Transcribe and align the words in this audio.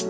So 0.00 0.06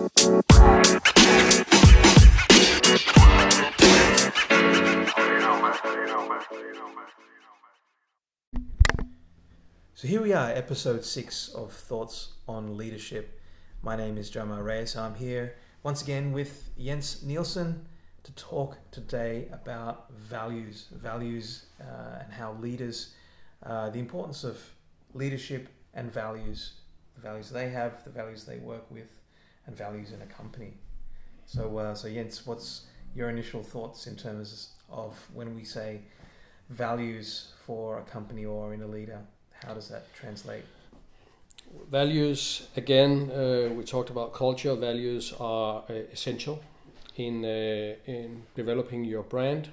here 10.07 10.21
we 10.21 10.31
are, 10.31 10.49
episode 10.51 11.03
six 11.03 11.49
of 11.49 11.73
Thoughts 11.73 12.35
on 12.47 12.77
Leadership. 12.77 13.41
My 13.81 13.97
name 13.97 14.17
is 14.17 14.31
Jomar 14.31 14.63
Reyes. 14.63 14.95
I'm 14.95 15.15
here 15.15 15.57
once 15.83 16.01
again 16.01 16.31
with 16.31 16.69
Jens 16.79 17.21
Nielsen 17.23 17.85
to 18.23 18.31
talk 18.35 18.77
today 18.91 19.49
about 19.51 20.09
values, 20.13 20.87
values 20.93 21.65
uh, 21.81 22.19
and 22.23 22.31
how 22.31 22.53
leaders, 22.61 23.13
uh, 23.63 23.89
the 23.89 23.99
importance 23.99 24.45
of 24.45 24.57
leadership 25.13 25.67
and 25.93 26.09
values, 26.09 26.75
the 27.15 27.21
values 27.21 27.49
they 27.49 27.69
have, 27.71 28.05
the 28.05 28.09
values 28.09 28.45
they 28.45 28.57
work 28.59 28.89
with, 28.89 29.20
and 29.67 29.75
values 29.75 30.11
in 30.11 30.21
a 30.21 30.25
company. 30.25 30.73
So, 31.45 31.77
uh, 31.77 31.95
so 31.95 32.09
Jens, 32.09 32.45
what's 32.45 32.81
your 33.15 33.29
initial 33.29 33.63
thoughts 33.63 34.07
in 34.07 34.15
terms 34.15 34.69
of 34.89 35.17
when 35.33 35.55
we 35.55 35.63
say 35.63 36.01
values 36.69 37.53
for 37.65 37.99
a 37.99 38.03
company 38.03 38.45
or 38.45 38.73
in 38.73 38.81
a 38.81 38.87
leader? 38.87 39.19
How 39.65 39.73
does 39.73 39.89
that 39.89 40.13
translate? 40.13 40.63
Values, 41.89 42.67
again, 42.75 43.31
uh, 43.31 43.69
we 43.73 43.83
talked 43.83 44.09
about 44.09 44.33
culture. 44.33 44.75
Values 44.75 45.33
are 45.39 45.83
uh, 45.89 45.93
essential 46.11 46.61
in, 47.15 47.45
uh, 47.45 47.95
in 48.05 48.43
developing 48.55 49.05
your 49.05 49.23
brand, 49.23 49.69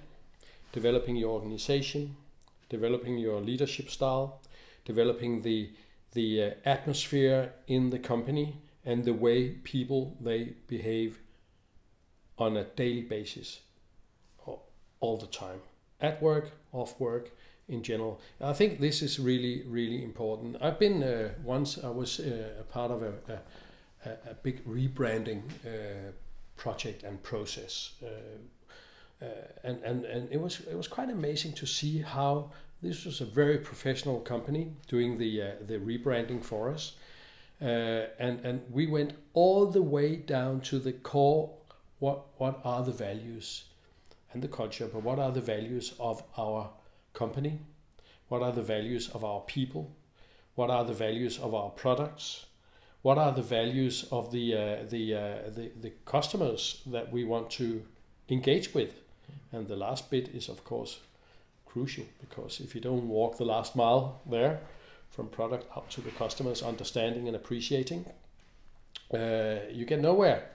developing 0.73 1.16
your 1.16 1.30
organization, 1.30 2.16
developing 2.69 3.19
your 3.19 3.41
leadership 3.41 3.91
style, 3.91 4.41
developing 4.84 5.42
the, 5.42 5.70
the 6.12 6.42
uh, 6.42 6.50
atmosphere 6.64 7.52
in 7.66 7.91
the 7.91 7.98
company, 7.98 8.56
and 8.88 9.05
the 9.05 9.12
way 9.12 9.51
people 9.74 10.16
they 10.19 10.55
behave 10.66 11.20
on 12.38 12.56
a 12.56 12.65
daily 12.65 13.02
basis 13.02 13.61
all 15.00 15.17
the 15.19 15.27
time 15.27 15.61
at 16.00 16.20
work 16.22 16.50
off 16.72 16.98
work 16.98 17.31
in 17.69 17.83
general. 17.83 18.19
I 18.41 18.55
think 18.55 18.81
this 18.81 19.03
is 19.03 19.20
really 19.20 19.62
really 19.66 20.03
important. 20.03 20.56
I've 20.61 20.78
been 20.78 21.03
uh, 21.03 21.28
once 21.44 21.78
i 21.84 21.91
was 21.91 22.20
uh, 22.20 22.64
a 22.64 22.66
part 22.77 22.91
of 22.91 23.03
a, 23.03 23.12
a, 24.06 24.11
a 24.33 24.34
big 24.42 24.64
rebranding 24.64 25.42
uh, 25.66 26.12
project 26.56 27.03
and 27.05 27.22
process 27.22 27.92
uh, 28.03 28.06
uh, 29.20 29.28
and, 29.64 29.77
and 29.84 30.05
and 30.05 30.33
it 30.33 30.41
was 30.41 30.61
it 30.61 30.77
was 30.77 30.89
quite 30.89 31.11
amazing 31.11 31.53
to 31.53 31.66
see 31.66 31.98
how 32.03 32.50
this 32.83 33.05
was 33.05 33.20
a 33.20 33.25
very 33.25 33.59
professional 33.59 34.20
company 34.20 34.72
doing 34.86 35.19
the 35.19 35.42
uh, 35.42 35.50
the 35.66 35.78
rebranding 35.78 36.42
for 36.42 36.70
us 36.70 36.97
uh, 37.61 38.06
and 38.19 38.45
and 38.45 38.62
we 38.70 38.87
went 38.87 39.12
all 39.33 39.67
the 39.67 39.83
way 39.83 40.17
down 40.17 40.61
to 40.61 40.78
the 40.78 40.92
core. 40.92 41.51
What 41.98 42.27
what 42.39 42.61
are 42.65 42.84
the 42.84 42.92
values 42.92 43.65
and 44.33 44.42
the 44.42 44.48
culture? 44.48 44.87
But 44.87 45.03
what 45.03 45.19
are 45.19 45.33
the 45.33 45.41
values 45.41 45.95
of 45.98 46.23
our 46.37 46.70
company? 47.15 47.59
What 48.28 48.42
are 48.42 48.53
the 48.53 48.62
values 48.62 49.09
of 49.09 49.25
our 49.25 49.41
people? 49.41 49.91
What 50.55 50.70
are 50.70 50.84
the 50.84 50.95
values 50.95 51.39
of 51.39 51.55
our 51.55 51.70
products? 51.70 52.47
What 53.03 53.19
are 53.19 53.33
the 53.33 53.42
values 53.42 54.06
of 54.11 54.31
the 54.31 54.55
uh, 54.55 54.77
the, 54.89 55.15
uh, 55.15 55.50
the 55.50 55.70
the 55.81 55.93
customers 56.05 56.83
that 56.87 57.12
we 57.12 57.25
want 57.25 57.50
to 57.53 57.83
engage 58.28 58.75
with? 58.75 58.95
And 59.53 59.67
the 59.67 59.77
last 59.77 60.11
bit 60.11 60.28
is 60.28 60.48
of 60.48 60.65
course 60.65 61.00
crucial 61.67 62.05
because 62.20 62.61
if 62.61 62.75
you 62.75 62.81
don't 62.81 63.09
walk 63.09 63.37
the 63.37 63.45
last 63.45 63.77
mile 63.77 64.20
there, 64.31 64.61
from 65.11 65.28
product 65.28 65.67
out 65.77 65.91
to 65.91 66.01
the 66.01 66.11
customers, 66.11 66.62
understanding 66.62 67.27
and 67.27 67.37
appreciating, 67.37 68.06
uh, 69.12 69.56
you 69.73 69.84
get 69.84 70.00
nowhere. 70.00 70.50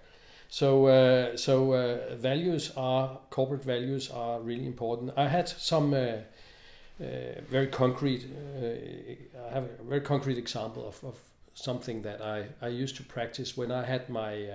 So, 0.53 0.85
uh, 0.85 1.35
so 1.35 1.73
uh, 1.73 2.15
values 2.15 2.71
are 2.77 3.17
corporate 3.31 3.63
values 3.63 4.11
are 4.11 4.39
really 4.39 4.67
important. 4.67 5.11
I 5.17 5.27
had 5.27 5.49
some 5.49 5.95
uh, 5.95 5.97
uh, 5.97 7.41
very 7.49 7.65
concrete. 7.65 8.25
Uh, 8.25 9.47
I 9.49 9.51
have 9.51 9.63
a 9.63 9.83
very 9.83 10.01
concrete 10.01 10.37
example 10.37 10.87
of, 10.87 11.03
of 11.03 11.17
something 11.55 12.03
that 12.03 12.21
I, 12.21 12.45
I 12.61 12.67
used 12.67 12.95
to 12.97 13.03
practice 13.03 13.57
when 13.57 13.71
I 13.71 13.83
had 13.83 14.09
my. 14.09 14.47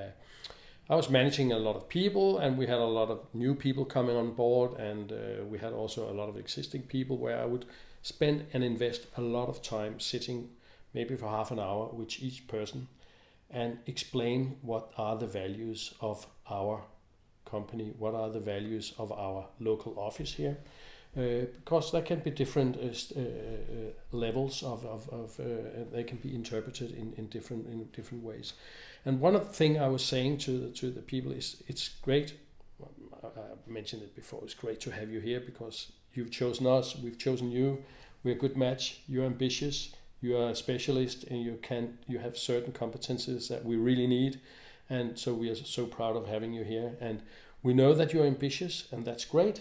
I 0.90 0.94
was 0.94 1.10
managing 1.10 1.52
a 1.52 1.58
lot 1.58 1.74
of 1.74 1.88
people, 1.88 2.38
and 2.38 2.56
we 2.56 2.66
had 2.66 2.78
a 2.78 2.92
lot 3.00 3.10
of 3.10 3.18
new 3.34 3.54
people 3.54 3.84
coming 3.84 4.16
on 4.16 4.34
board, 4.34 4.78
and 4.78 5.12
we 5.50 5.58
had 5.58 5.72
also 5.72 6.08
a 6.08 6.14
lot 6.14 6.28
of 6.28 6.36
existing 6.36 6.82
people 6.82 7.18
where 7.18 7.38
I 7.42 7.44
would 7.44 7.66
spend 8.02 8.46
and 8.52 8.64
invest 8.64 9.06
a 9.16 9.20
lot 9.20 9.48
of 9.48 9.62
time 9.62 10.00
sitting 10.00 10.48
maybe 10.94 11.16
for 11.16 11.28
half 11.28 11.50
an 11.50 11.58
hour 11.58 11.88
with 11.92 12.22
each 12.22 12.46
person 12.46 12.88
and 13.50 13.78
explain 13.86 14.56
what 14.62 14.90
are 14.96 15.16
the 15.16 15.26
values 15.26 15.94
of 16.00 16.26
our 16.50 16.82
company, 17.44 17.92
what 17.98 18.14
are 18.14 18.30
the 18.30 18.40
values 18.40 18.94
of 18.98 19.10
our 19.12 19.46
local 19.60 19.98
office 19.98 20.34
here. 20.34 20.58
Uh, 21.16 21.46
because 21.56 21.90
there 21.90 22.02
can 22.02 22.20
be 22.20 22.30
different 22.30 22.76
uh, 22.76 23.18
uh, 23.18 23.22
levels 24.12 24.62
of, 24.62 24.84
of, 24.84 25.08
of 25.08 25.40
they 25.90 26.04
can 26.04 26.18
be 26.18 26.34
interpreted 26.34 26.90
in, 26.92 27.14
in 27.16 27.26
different 27.28 27.66
in 27.66 27.88
different 27.92 28.22
ways. 28.22 28.52
And 29.06 29.18
one 29.18 29.40
thing 29.40 29.80
I 29.80 29.88
was 29.88 30.04
saying 30.04 30.38
to 30.38 30.70
to 30.70 30.90
the 30.90 31.00
people 31.00 31.32
is 31.32 31.62
it's 31.66 31.88
great. 32.02 32.34
I 33.24 33.70
mentioned 33.70 34.02
it 34.02 34.14
before. 34.14 34.40
It's 34.44 34.54
great 34.54 34.80
to 34.80 34.90
have 34.90 35.10
you 35.10 35.20
here 35.20 35.40
because 35.40 35.92
you've 36.14 36.30
chosen 36.30 36.66
us. 36.66 36.96
We've 36.96 37.18
chosen 37.18 37.50
you. 37.50 37.84
We're 38.24 38.34
a 38.34 38.38
good 38.38 38.56
match. 38.56 39.00
You're 39.08 39.26
ambitious 39.26 39.92
you 40.20 40.36
are 40.36 40.50
a 40.50 40.54
specialist 40.54 41.24
and 41.24 41.42
you 41.42 41.58
can 41.62 41.98
you 42.06 42.18
have 42.18 42.36
certain 42.36 42.72
competences 42.72 43.48
that 43.48 43.64
we 43.64 43.76
really 43.76 44.06
need 44.06 44.40
and 44.90 45.18
so 45.18 45.32
we 45.32 45.48
are 45.50 45.54
so 45.54 45.86
proud 45.86 46.16
of 46.16 46.26
having 46.26 46.52
you 46.52 46.64
here 46.64 46.96
and 47.00 47.22
we 47.62 47.74
know 47.74 47.94
that 47.94 48.12
you're 48.12 48.26
ambitious 48.26 48.88
and 48.90 49.04
that's 49.04 49.24
great 49.24 49.60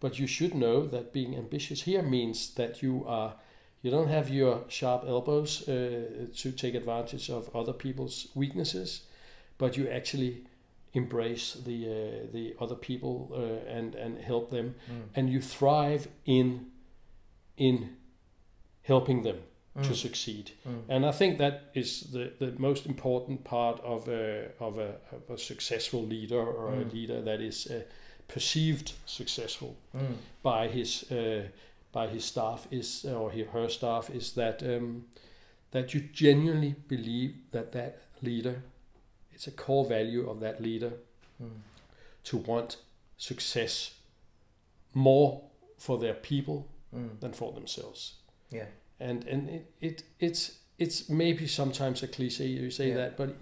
but 0.00 0.18
you 0.18 0.26
should 0.26 0.54
know 0.54 0.86
that 0.86 1.12
being 1.12 1.36
ambitious 1.36 1.82
here 1.82 2.02
means 2.02 2.54
that 2.54 2.82
you 2.82 3.04
are 3.06 3.34
you 3.82 3.90
don't 3.90 4.08
have 4.08 4.28
your 4.28 4.62
sharp 4.68 5.04
elbows 5.06 5.68
uh, 5.68 6.26
to 6.36 6.52
take 6.52 6.74
advantage 6.74 7.28
of 7.30 7.54
other 7.54 7.72
people's 7.72 8.28
weaknesses 8.34 9.02
but 9.58 9.76
you 9.76 9.88
actually 9.88 10.44
embrace 10.94 11.54
the 11.64 11.86
uh, 11.86 12.32
the 12.32 12.54
other 12.60 12.74
people 12.74 13.30
uh, 13.32 13.70
and 13.70 13.94
and 13.94 14.18
help 14.18 14.50
them 14.50 14.74
mm. 14.90 15.02
and 15.14 15.30
you 15.30 15.40
thrive 15.40 16.08
in 16.26 16.66
in 17.56 17.96
helping 18.82 19.22
them 19.22 19.38
mm. 19.78 19.82
to 19.86 19.94
succeed. 19.94 20.52
Mm. 20.66 20.82
And 20.88 21.06
I 21.06 21.12
think 21.12 21.38
that 21.38 21.70
is 21.74 22.00
the, 22.12 22.32
the 22.38 22.52
most 22.58 22.86
important 22.86 23.44
part 23.44 23.80
of 23.82 24.08
a, 24.08 24.48
of 24.58 24.78
a, 24.78 24.96
of 25.12 25.30
a 25.30 25.38
successful 25.38 26.02
leader 26.02 26.40
or 26.40 26.72
mm. 26.72 26.90
a 26.90 26.94
leader 26.94 27.22
that 27.22 27.40
is 27.40 27.66
uh, 27.66 27.82
perceived 28.28 28.92
successful 29.06 29.76
mm. 29.96 30.16
by 30.42 30.68
his 30.68 31.10
uh, 31.10 31.42
by 31.92 32.06
his 32.06 32.24
staff 32.24 32.66
is 32.70 33.04
or 33.04 33.30
her 33.30 33.68
staff 33.68 34.08
is 34.10 34.32
that 34.32 34.62
um, 34.62 35.04
that 35.72 35.92
you 35.92 36.00
genuinely 36.12 36.74
believe 36.88 37.34
that 37.50 37.72
that 37.72 37.98
leader 38.22 38.62
it's 39.32 39.46
a 39.46 39.50
core 39.50 39.84
value 39.84 40.28
of 40.28 40.40
that 40.40 40.60
leader 40.62 40.92
mm. 41.42 41.50
to 42.24 42.36
want 42.36 42.76
success 43.16 43.94
more 44.94 45.42
for 45.78 45.98
their 45.98 46.14
people 46.14 46.68
mm. 46.94 47.18
than 47.20 47.32
for 47.32 47.52
themselves. 47.52 48.14
Yeah 48.50 48.66
and 49.02 49.24
and 49.24 49.48
it, 49.50 49.74
it 49.80 50.02
it's 50.20 50.58
it's 50.78 51.08
maybe 51.08 51.46
sometimes 51.46 52.02
a 52.02 52.08
cliche 52.08 52.46
you 52.46 52.70
say 52.70 52.88
yeah. 52.88 52.96
that, 52.96 53.16
but 53.16 53.34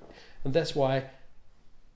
and 0.44 0.52
that's 0.52 0.74
why 0.74 1.04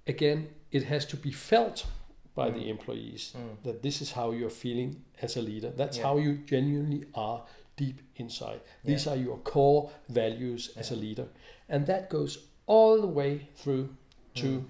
again 0.07 0.49
it 0.71 0.85
has 0.85 1.05
to 1.07 1.17
be 1.17 1.33
felt 1.33 1.87
by 2.35 2.51
mm. 2.51 2.55
the 2.55 2.69
employees 2.69 3.33
mm. 3.37 3.57
that 3.65 3.83
this 3.83 4.03
is 4.03 4.13
how 4.13 4.33
you're 4.33 4.51
feeling 4.51 5.03
as 5.23 5.37
a 5.37 5.43
leader. 5.43 5.71
That's 5.71 5.97
yeah. 5.97 6.05
how 6.05 6.19
you 6.19 6.35
genuinely 6.47 7.05
are 7.15 7.43
deep 7.77 8.01
inside. 8.17 8.61
These 8.85 9.07
yeah. 9.07 9.13
are 9.13 9.17
your 9.17 9.39
core 9.39 9.91
values 10.09 10.71
as 10.77 10.91
a 10.91 10.97
leader, 10.97 11.27
and 11.69 11.87
that 11.87 12.11
goes 12.11 12.47
all 12.67 13.01
the 13.01 13.07
way 13.07 13.49
through 13.57 13.89
to. 14.37 14.47
Mm. 14.47 14.65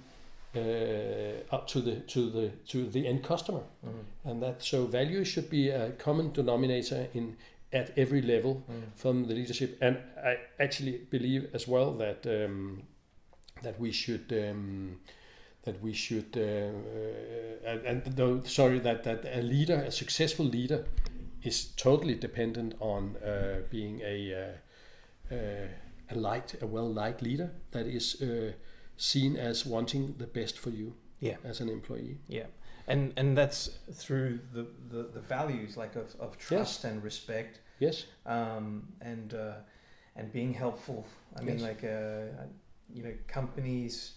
Uh, 0.57 1.53
up 1.53 1.66
to 1.66 1.80
the 1.80 1.97
to 2.03 2.30
the 2.30 2.48
to 2.68 2.89
the 2.89 3.09
end 3.09 3.24
customer, 3.24 3.63
mm. 3.84 3.91
and 4.24 4.41
that 4.41 4.63
so 4.63 4.86
value 4.86 5.24
should 5.24 5.51
be 5.51 5.68
a 5.68 5.91
common 5.98 6.30
denominator 6.30 7.09
in 7.13 7.36
at 7.72 7.91
every 7.98 8.22
level 8.22 8.63
mm. 8.71 8.84
from 8.95 9.27
the 9.27 9.34
leadership. 9.34 9.77
And 9.80 9.98
I 10.24 10.36
actually 10.60 10.98
believe 11.10 11.48
as 11.54 11.66
well 11.66 11.92
that 11.95 12.24
um, 12.24 12.84
that 13.63 13.80
we 13.80 13.91
should. 13.91 14.33
Um, 14.33 15.01
that 15.65 15.83
we 15.83 15.95
should, 15.95 16.36
uh, 16.36 17.68
uh, 17.68 17.78
and 17.86 18.04
though 18.04 18.42
sorry, 18.42 18.78
that 18.80 19.03
that 19.04 19.24
a 19.24 19.41
leader, 19.41 19.77
a 19.77 19.91
successful 19.91 20.45
leader, 20.45 20.84
is 21.42 21.68
totally 21.77 22.15
dependent 22.15 22.74
on 22.80 23.16
uh, 23.16 23.60
being 23.71 24.01
a 24.04 24.34
uh, 24.34 25.34
uh, 25.34 25.66
a 26.16 26.19
light, 26.19 26.55
a 26.63 26.66
well 26.66 26.93
liked 26.93 27.22
leader 27.22 27.53
that 27.72 27.87
is 27.87 28.21
uh, 28.22 28.53
seen 28.97 29.37
as 29.37 29.66
wanting 29.66 30.15
the 30.19 30.27
best 30.27 30.59
for 30.59 30.71
you, 30.71 30.95
yeah, 31.21 31.37
as 31.45 31.61
an 31.61 31.69
employee, 31.69 32.19
yeah 32.28 32.47
and 32.87 33.15
and 33.16 33.34
that's 33.34 33.71
through 33.95 34.39
the, 34.53 34.66
the, 34.91 35.05
the 35.05 35.21
values 35.21 35.75
like 35.75 35.97
of, 35.97 36.15
of 36.21 36.37
trust 36.37 36.84
yes. 36.84 36.93
and 36.93 37.03
respect 37.03 37.61
Yes. 37.78 38.07
Um, 38.27 38.89
and 39.01 39.34
uh, 39.34 39.55
and 40.16 40.33
being 40.33 40.55
helpful. 40.55 41.07
I 41.37 41.43
mean, 41.43 41.61
like 41.61 41.83
uh, 41.84 42.47
you 42.93 43.03
know, 43.03 43.13
companies 43.27 44.13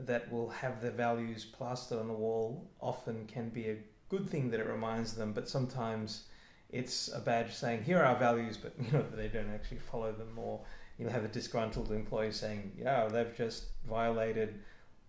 that 0.00 0.30
will 0.30 0.50
have 0.50 0.80
their 0.80 0.92
values 0.92 1.44
plastered 1.44 1.98
on 1.98 2.08
the 2.08 2.14
wall 2.14 2.70
often 2.80 3.26
can 3.26 3.48
be 3.48 3.68
a 3.68 3.76
good 4.08 4.28
thing 4.28 4.50
that 4.50 4.60
it 4.60 4.66
reminds 4.66 5.14
them, 5.14 5.32
but 5.32 5.48
sometimes 5.48 6.24
it's 6.70 7.10
a 7.12 7.20
badge 7.20 7.52
saying 7.54 7.82
here 7.82 7.98
are 7.98 8.04
our 8.04 8.18
values, 8.18 8.56
but 8.56 8.72
you 8.80 8.92
know 8.92 9.04
they 9.14 9.28
don't 9.28 9.50
actually 9.50 9.78
follow 9.78 10.12
them. 10.12 10.32
Or 10.36 10.60
you'll 10.98 11.10
have 11.10 11.24
a 11.24 11.28
disgruntled 11.28 11.92
employee 11.92 12.32
saying, 12.32 12.72
"Yeah, 12.76 13.06
they've 13.06 13.34
just 13.36 13.66
violated 13.88 14.60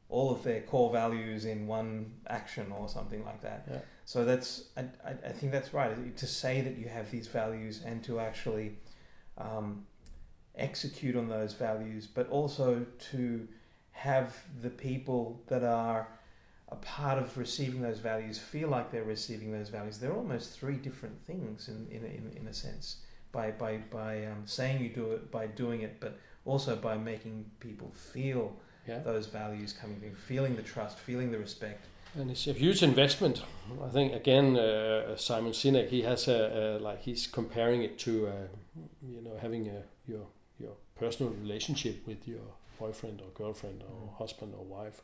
all 0.08 0.32
of 0.32 0.44
their 0.44 0.62
core 0.62 0.92
values 0.92 1.46
in 1.46 1.68
one 1.68 2.14
action 2.28 2.72
or 2.72 2.88
something 2.88 3.26
like 3.26 3.42
that." 3.42 3.68
Yeah. 3.70 3.80
So 4.06 4.26
that's 4.26 4.66
I, 4.78 4.86
I, 5.06 5.32
think 5.32 5.52
that's 5.52 5.74
right 5.74 6.18
to 6.18 6.28
say 6.28 6.62
that 6.62 6.78
you 6.78 6.88
have 6.88 7.12
these 7.12 7.28
values 7.28 7.82
and 7.86 8.04
to 8.04 8.20
actually 8.20 8.78
um, 9.38 9.86
execute 10.56 11.16
on 11.16 11.28
those 11.28 11.54
values, 11.54 12.08
but 12.08 12.30
also 12.30 12.86
to 13.12 13.48
have 13.92 14.36
the 14.62 14.70
people 14.70 15.42
that 15.48 15.64
are 15.64 16.08
a 16.70 16.76
part 16.78 17.18
of 17.18 17.36
receiving 17.38 17.82
those 17.82 18.00
values 18.00 18.38
feel 18.38 18.70
like 18.70 18.92
they're 18.92 19.04
receiving 19.04 19.52
those 19.52 19.70
values. 19.70 19.98
They're 19.98 20.16
almost 20.16 20.58
three 20.58 20.76
different 20.76 21.20
things 21.26 21.68
in, 21.68 21.88
in, 21.90 22.06
in, 22.06 22.32
in 22.38 22.48
a 22.48 22.54
sense 22.54 22.98
by, 23.32 23.52
by, 23.52 23.78
by 23.92 24.26
um, 24.26 24.44
saying 24.46 24.82
you 24.84 24.90
do 24.90 25.12
it, 25.12 25.32
by 25.32 25.48
doing 25.48 25.82
it, 25.82 26.00
but 26.00 26.18
also 26.46 26.76
by 26.76 26.98
making 26.98 27.46
people 27.60 27.92
feel 27.92 28.54
Yeah. 28.88 29.00
those 29.04 29.28
values 29.28 29.74
coming 29.74 30.00
through, 30.00 30.16
feeling 30.16 30.56
the 30.56 30.64
trust, 30.64 30.98
feeling 30.98 31.32
the 31.32 31.38
respect. 31.38 31.86
And 32.16 32.32
it's 32.32 32.48
a 32.48 32.54
huge 32.54 32.82
investment. 32.82 33.44
I 33.84 33.90
think 33.90 34.14
again, 34.14 34.58
uh, 34.58 35.16
Simon 35.16 35.52
Sinek, 35.54 35.90
he 35.90 36.02
has 36.02 36.28
a, 36.28 36.78
a 36.80 36.80
like 36.80 37.02
he's 37.04 37.28
comparing 37.28 37.84
it 37.84 38.00
to, 38.00 38.12
uh, 38.28 38.32
you 39.04 39.22
know, 39.22 39.38
having 39.40 39.68
a 39.68 39.84
your 40.08 40.26
your 40.60 40.74
personal 40.96 41.32
relationship 41.34 41.96
with 42.08 42.28
your 42.28 42.42
boyfriend 42.80 43.22
or 43.22 43.28
girlfriend 43.36 43.84
or 43.84 44.08
Mm. 44.10 44.18
husband 44.18 44.54
or 44.58 44.66
wife. 44.66 45.02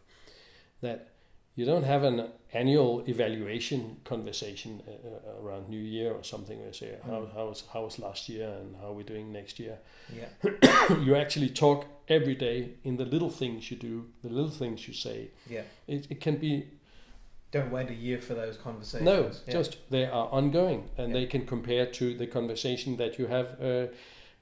That 0.82 1.10
you 1.56 1.66
don't 1.66 1.84
have 1.84 2.04
an 2.04 2.28
annual 2.54 3.04
evaluation 3.08 3.98
conversation 4.04 4.82
uh, 4.88 4.92
uh, 4.92 5.42
around 5.42 5.70
New 5.70 5.80
Year 5.80 6.12
or 6.14 6.24
something 6.24 6.58
where 6.60 6.68
you 6.68 6.74
say 6.74 6.96
how 7.06 7.22
Mm. 7.22 7.34
how 7.34 7.46
was 7.50 7.64
how 7.74 7.84
was 7.84 8.00
last 8.00 8.30
year 8.30 8.48
and 8.60 8.76
how 8.76 8.88
are 8.92 8.94
we 8.94 9.04
doing 9.04 9.32
next 9.32 9.60
year. 9.60 9.78
Yeah, 10.20 10.30
you 11.06 11.16
actually 11.16 11.50
talk 11.50 11.86
every 12.08 12.36
day 12.36 12.70
in 12.84 12.98
the 12.98 13.06
little 13.06 13.30
things 13.32 13.72
you 13.72 13.78
do, 13.78 14.06
the 14.22 14.30
little 14.30 14.52
things 14.62 14.88
you 14.88 14.94
say. 14.94 15.30
yeah. 15.50 15.64
It, 15.88 16.08
it 16.10 16.20
can 16.22 16.38
be 16.38 16.66
Don't 17.52 17.72
wait 17.72 17.90
a 17.90 17.94
year 17.94 18.20
for 18.20 18.36
those 18.36 18.58
conversations. 18.58 19.06
no, 19.06 19.32
Yeah. 19.48 19.54
just 19.60 19.78
they 19.90 20.06
are 20.06 20.28
ongoing, 20.32 20.82
and 20.98 21.08
Yeah. 21.10 21.20
they 21.20 21.26
can 21.28 21.46
compare 21.46 21.86
to 22.00 22.06
the 22.18 22.28
conversation 22.28 22.98
that 22.98 23.18
you 23.20 23.28
have 23.28 23.48
uh, 23.62 23.88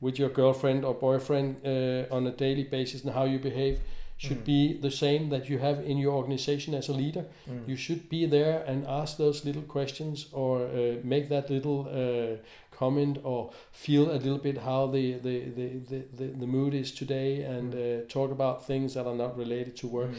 with 0.02 0.18
your 0.20 0.30
girlfriend 0.30 0.84
or 0.86 0.94
boyfriend 0.94 1.56
uh, 1.66 2.16
on 2.16 2.28
a 2.28 2.32
daily 2.32 2.64
basis, 2.64 3.04
and 3.04 3.14
how 3.14 3.26
you 3.26 3.40
behave 3.40 3.80
should 4.18 4.38
Mm. 4.42 4.46
be 4.46 4.74
the 4.82 4.92
same 4.92 5.30
that 5.30 5.50
you 5.50 5.60
have 5.60 5.84
in 5.86 5.98
your 5.98 6.14
organization 6.14 6.74
as 6.74 6.90
a 6.90 6.94
leader. 6.94 7.26
Mm. 7.48 7.68
You 7.68 7.76
should 7.76 8.10
be 8.10 8.26
there 8.26 8.64
and 8.68 8.86
ask 8.88 9.18
those 9.18 9.44
little 9.46 9.64
questions, 9.64 10.28
or 10.32 10.66
uh, 10.68 10.96
make 11.04 11.28
that 11.30 11.50
little 11.50 11.80
uh, 11.90 12.38
comment, 12.72 13.18
or 13.24 13.52
feel 13.72 14.10
a 14.12 14.18
little 14.26 14.38
bit 14.38 14.58
how 14.58 14.88
the 14.88 15.14
the, 15.14 15.40
the, 15.58 15.68
the, 15.90 16.00
the, 16.18 16.28
the 16.40 16.48
mood 16.48 16.74
is 16.74 16.92
today, 16.92 17.44
and 17.44 17.74
Mm. 17.74 17.80
uh, 18.04 18.08
talk 18.08 18.32
about 18.32 18.66
things 18.66 18.94
that 18.94 19.06
are 19.08 19.16
not 19.18 19.38
related 19.38 19.76
to 19.78 19.88
work 19.88 20.12
Mm. 20.12 20.18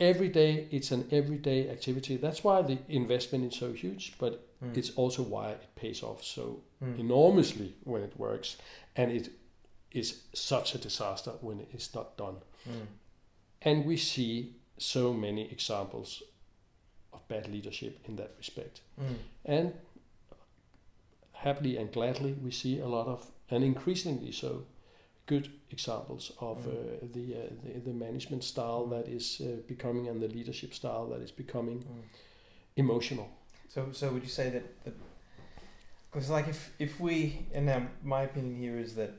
every 0.00 0.28
day 0.28 0.66
it's 0.70 0.90
an 0.92 1.04
everyday 1.12 1.70
activity 1.70 2.16
that's 2.18 2.42
why 2.42 2.62
the 2.62 2.78
investment 2.88 3.44
is 3.52 3.58
so 3.58 3.72
huge 3.72 4.12
but 4.18 4.32
Mm. 4.60 4.76
it's 4.76 4.90
also 4.96 5.22
why 5.22 5.50
it 5.52 5.62
pays 5.76 6.02
off 6.02 6.20
so 6.24 6.42
Mm. 6.82 6.98
enormously 6.98 7.74
when 7.84 8.02
it 8.02 8.12
works 8.18 8.56
and 8.96 9.12
it 9.12 9.28
is 9.92 10.22
such 10.32 10.74
a 10.74 10.78
disaster 10.78 11.32
when 11.40 11.60
it 11.60 11.68
is 11.74 11.94
not 11.94 12.16
done. 12.16 12.36
And 13.64 13.84
we 13.84 13.96
see 13.96 14.54
so 14.78 15.12
many 15.12 15.50
examples 15.50 16.22
of 17.12 17.26
bad 17.28 17.48
leadership 17.48 17.98
in 18.08 18.16
that 18.16 18.30
respect 18.38 18.80
Mm. 18.98 19.16
and 19.44 19.72
happily 21.32 21.76
and 21.76 21.92
gladly 21.92 22.32
we 22.42 22.50
see 22.50 22.78
a 22.80 22.86
lot 22.86 23.06
of 23.06 23.30
and 23.50 23.64
increasingly 23.64 24.32
so 24.32 24.64
good 25.26 25.48
examples 25.70 26.32
of 26.40 26.58
Mm. 26.58 26.68
uh, 26.68 27.06
the, 27.12 27.34
uh, 27.34 27.48
the 27.62 27.80
the 27.80 27.92
management 27.92 28.44
style 28.44 28.86
that 28.86 29.08
is 29.08 29.40
uh, 29.40 29.46
becoming 29.68 30.08
and 30.08 30.20
the 30.22 30.28
leadership 30.28 30.72
style 30.74 31.06
that 31.08 31.20
is 31.22 31.32
becoming 31.32 31.78
Mm. 31.84 32.02
emotional 32.76 33.28
So, 33.68 33.92
so 33.92 34.12
would 34.12 34.22
you 34.22 34.28
say 34.40 34.50
that 34.50 34.64
because, 36.10 36.30
like, 36.30 36.48
if 36.48 36.70
if 36.78 37.00
we, 37.00 37.46
and 37.54 37.66
now 37.66 37.80
my 38.02 38.22
opinion 38.22 38.54
here 38.56 38.78
is 38.78 38.94
that 38.94 39.10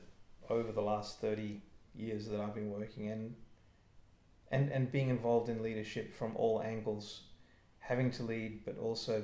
over 0.50 0.72
the 0.72 0.82
last 0.82 1.20
thirty 1.20 1.62
years 1.94 2.28
that 2.30 2.40
I've 2.40 2.54
been 2.56 2.72
working 2.72 3.12
and 3.12 3.36
and 4.52 4.72
and 4.72 4.92
being 4.92 5.10
involved 5.10 5.50
in 5.50 5.62
leadership 5.62 6.14
from 6.14 6.36
all 6.36 6.62
angles, 6.62 7.22
having 7.80 8.12
to 8.12 8.24
lead, 8.24 8.64
but 8.66 8.78
also 8.78 9.24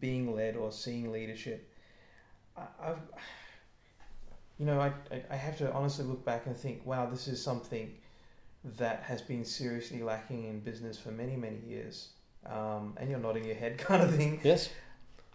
being 0.00 0.34
led 0.34 0.56
or 0.56 0.70
seeing 0.72 1.10
leadership, 1.10 1.70
I, 2.56 2.62
I've, 2.82 2.98
you 4.58 4.66
know, 4.66 4.80
I, 4.80 4.92
I 5.10 5.22
I 5.30 5.36
have 5.36 5.58
to 5.58 5.72
honestly 5.72 6.04
look 6.04 6.24
back 6.24 6.46
and 6.46 6.56
think, 6.56 6.84
wow, 6.84 7.06
this 7.06 7.28
is 7.28 7.42
something 7.42 7.92
that 8.78 9.02
has 9.02 9.20
been 9.20 9.44
seriously 9.44 10.02
lacking 10.02 10.44
in 10.44 10.60
business 10.60 10.98
for 10.98 11.10
many 11.10 11.36
many 11.36 11.58
years. 11.66 12.08
Um, 12.46 12.94
and 12.98 13.08
you're 13.08 13.18
nodding 13.18 13.44
your 13.44 13.54
head, 13.54 13.78
kind 13.88 14.02
of 14.02 14.14
thing. 14.14 14.40
yes 14.42 14.68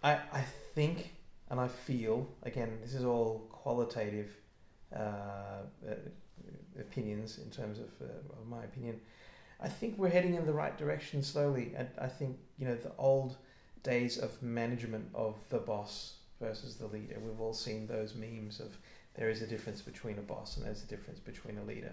I, 0.02 0.12
I 0.32 0.44
think 0.74 1.12
and 1.50 1.60
I 1.60 1.68
feel 1.68 2.28
again 2.42 2.78
this 2.82 2.94
is 2.94 3.04
all 3.04 3.46
qualitative 3.50 4.30
uh, 4.94 4.98
uh, 4.98 5.94
opinions 6.78 7.38
in 7.38 7.50
terms 7.50 7.78
of, 7.78 7.88
uh, 8.02 8.12
my 8.48 8.64
opinion. 8.64 9.00
I 9.62 9.68
think 9.68 9.98
we're 9.98 10.10
heading 10.10 10.34
in 10.34 10.46
the 10.46 10.52
right 10.52 10.76
direction 10.76 11.22
slowly. 11.22 11.72
And 11.76 11.88
I 11.98 12.06
think 12.06 12.38
you 12.58 12.66
know 12.66 12.74
the 12.74 12.92
old 12.98 13.36
days 13.82 14.18
of 14.18 14.42
management 14.42 15.08
of 15.14 15.36
the 15.48 15.58
boss 15.58 16.14
versus 16.40 16.76
the 16.76 16.86
leader. 16.86 17.18
We've 17.20 17.40
all 17.40 17.52
seen 17.52 17.86
those 17.86 18.14
memes 18.14 18.60
of 18.60 18.76
there 19.14 19.28
is 19.28 19.42
a 19.42 19.46
difference 19.46 19.82
between 19.82 20.18
a 20.18 20.22
boss 20.22 20.56
and 20.56 20.64
there's 20.64 20.82
a 20.82 20.86
difference 20.86 21.20
between 21.20 21.58
a 21.58 21.64
leader. 21.64 21.92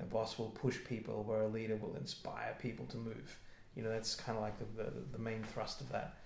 A 0.00 0.04
boss 0.04 0.38
will 0.38 0.50
push 0.50 0.78
people, 0.84 1.22
where 1.22 1.42
a 1.42 1.48
leader 1.48 1.76
will 1.76 1.94
inspire 1.94 2.56
people 2.60 2.84
to 2.86 2.96
move. 2.96 3.38
You 3.76 3.82
know 3.82 3.90
that's 3.90 4.14
kind 4.14 4.36
of 4.36 4.42
like 4.42 4.58
the, 4.58 4.82
the 4.82 4.90
the 5.12 5.18
main 5.18 5.42
thrust 5.42 5.80
of 5.80 5.92
that. 5.92 6.16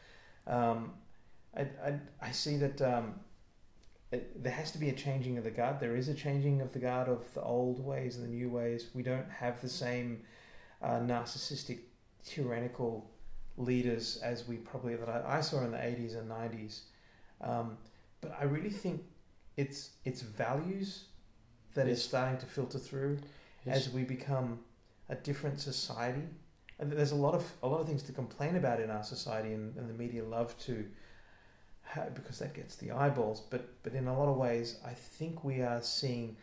Um, 0.46 0.92
I, 1.56 1.62
I, 1.62 2.00
I 2.22 2.30
see 2.30 2.56
that 2.58 2.80
um, 2.80 3.14
it, 4.10 4.42
there 4.42 4.52
has 4.52 4.70
to 4.72 4.78
be 4.78 4.88
a 4.88 4.92
changing 4.94 5.38
of 5.38 5.44
the 5.44 5.50
guard. 5.50 5.80
There 5.80 5.96
is 5.96 6.08
a 6.08 6.14
changing 6.14 6.60
of 6.60 6.72
the 6.72 6.78
guard 6.78 7.08
of 7.08 7.32
the 7.34 7.42
old 7.42 7.84
ways 7.84 8.16
and 8.16 8.24
the 8.24 8.30
new 8.30 8.48
ways. 8.48 8.88
We 8.94 9.02
don't 9.02 9.30
have 9.30 9.60
the 9.60 9.68
same 9.68 10.22
uh, 10.82 10.98
narcissistic, 11.00 11.80
tyrannical 12.24 13.10
leaders 13.56 14.18
as 14.22 14.46
we 14.46 14.56
probably 14.56 14.94
that 14.96 15.08
I, 15.08 15.38
I 15.38 15.40
saw 15.40 15.64
in 15.64 15.72
the 15.72 15.84
eighties 15.84 16.14
and 16.14 16.28
nineties. 16.28 16.82
Um, 17.40 17.76
but 18.20 18.36
I 18.40 18.44
really 18.44 18.70
think 18.70 19.02
it's 19.56 19.90
it's 20.04 20.22
values 20.22 21.04
that 21.74 21.86
is 21.88 21.98
Yes. 21.98 22.08
starting 22.08 22.38
to 22.38 22.46
filter 22.46 22.78
through 22.78 23.18
yes 23.66 23.76
as 23.86 23.92
we 23.92 24.02
become 24.04 24.60
a 25.08 25.14
different 25.14 25.60
society. 25.60 26.22
And 26.78 26.92
there's 26.92 27.12
a 27.12 27.16
lot 27.16 27.34
of 27.34 27.44
a 27.62 27.68
lot 27.68 27.80
of 27.80 27.86
things 27.86 28.02
to 28.04 28.12
complain 28.12 28.56
about 28.56 28.80
in 28.80 28.90
our 28.90 29.02
society, 29.02 29.52
and, 29.52 29.76
and 29.76 29.88
the 29.90 29.94
media 29.94 30.24
love 30.24 30.56
to, 30.66 30.86
because 32.14 32.38
that 32.38 32.54
gets 32.54 32.76
the 32.76 32.90
eyeballs. 32.90 33.40
But 33.40 33.82
but 33.82 33.94
in 33.94 34.08
a 34.08 34.18
lot 34.18 34.28
of 34.28 34.36
ways, 34.36 34.78
I 34.84 34.92
think 34.92 35.44
we 35.44 35.62
are 35.62 35.82
seeing 35.82 36.36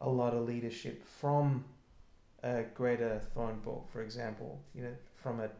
a 0.00 0.08
lot 0.08 0.34
of 0.34 0.46
leadership 0.46 1.04
from 1.04 1.64
uh, 2.42 2.62
Greta 2.74 3.20
Thunberg, 3.36 3.88
for 3.92 4.02
example. 4.02 4.60
You 4.74 4.82
know, 4.82 4.94
from 5.14 5.40
a 5.40 5.50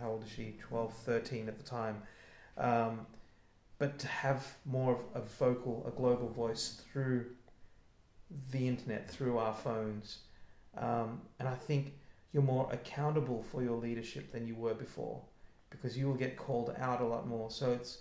how 0.00 0.10
old 0.10 0.24
is 0.24 0.30
she? 0.30 0.56
12, 0.60 0.92
13 0.92 1.48
at 1.48 1.58
the 1.58 1.64
time. 1.64 2.02
Um, 2.58 3.06
but 3.78 3.98
to 4.00 4.08
have 4.08 4.56
more 4.66 4.92
of 4.92 5.00
a 5.14 5.20
vocal, 5.20 5.84
a 5.86 5.90
global 5.96 6.28
voice 6.28 6.82
through 6.92 7.26
the 8.50 8.66
internet, 8.66 9.10
through 9.10 9.38
our 9.38 9.54
phones. 9.54 10.18
Um, 10.76 11.22
and 11.38 11.48
I 11.48 11.54
think 11.54 11.94
you're 12.32 12.42
more 12.42 12.68
accountable 12.72 13.42
for 13.50 13.62
your 13.62 13.76
leadership 13.78 14.32
than 14.32 14.46
you 14.46 14.54
were 14.54 14.74
before 14.74 15.22
because 15.70 15.96
you 15.96 16.06
will 16.06 16.14
get 16.14 16.36
called 16.36 16.74
out 16.78 17.00
a 17.00 17.04
lot 17.04 17.26
more. 17.26 17.50
So 17.50 17.72
it's 17.72 17.98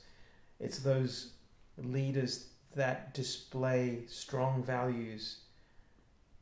it's 0.59 0.79
those 0.79 1.31
leaders 1.77 2.47
that 2.75 3.13
display 3.13 4.03
strong 4.07 4.63
values. 4.63 5.37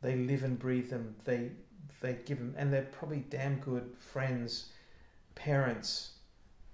They 0.02 0.16
live 0.16 0.44
and 0.44 0.58
breathe 0.58 0.90
them. 0.90 1.16
They 1.26 1.52
they 2.02 2.20
give 2.26 2.38
them, 2.38 2.54
and 2.58 2.72
they're 2.72 2.84
probably 2.84 3.26
damn 3.30 3.60
good 3.60 3.96
friends, 3.98 4.72
parents, 5.34 6.12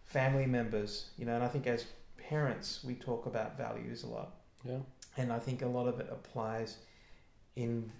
family 0.05 0.45
members. 0.45 1.11
You 1.17 1.25
know, 1.25 1.35
and 1.35 1.43
I 1.43 1.47
think 1.47 1.67
as 1.67 1.85
parents 2.31 2.79
we 2.81 2.95
talk 2.95 3.25
about 3.25 3.57
values 3.57 4.03
a 4.03 4.07
lot 4.07 4.35
yeah 4.63 4.77
and 5.17 5.33
I 5.33 5.39
think 5.39 5.61
a 5.61 5.67
lot 5.67 5.87
of 5.87 5.99
it 5.99 6.07
applies 6.09 6.77
in 7.57 7.91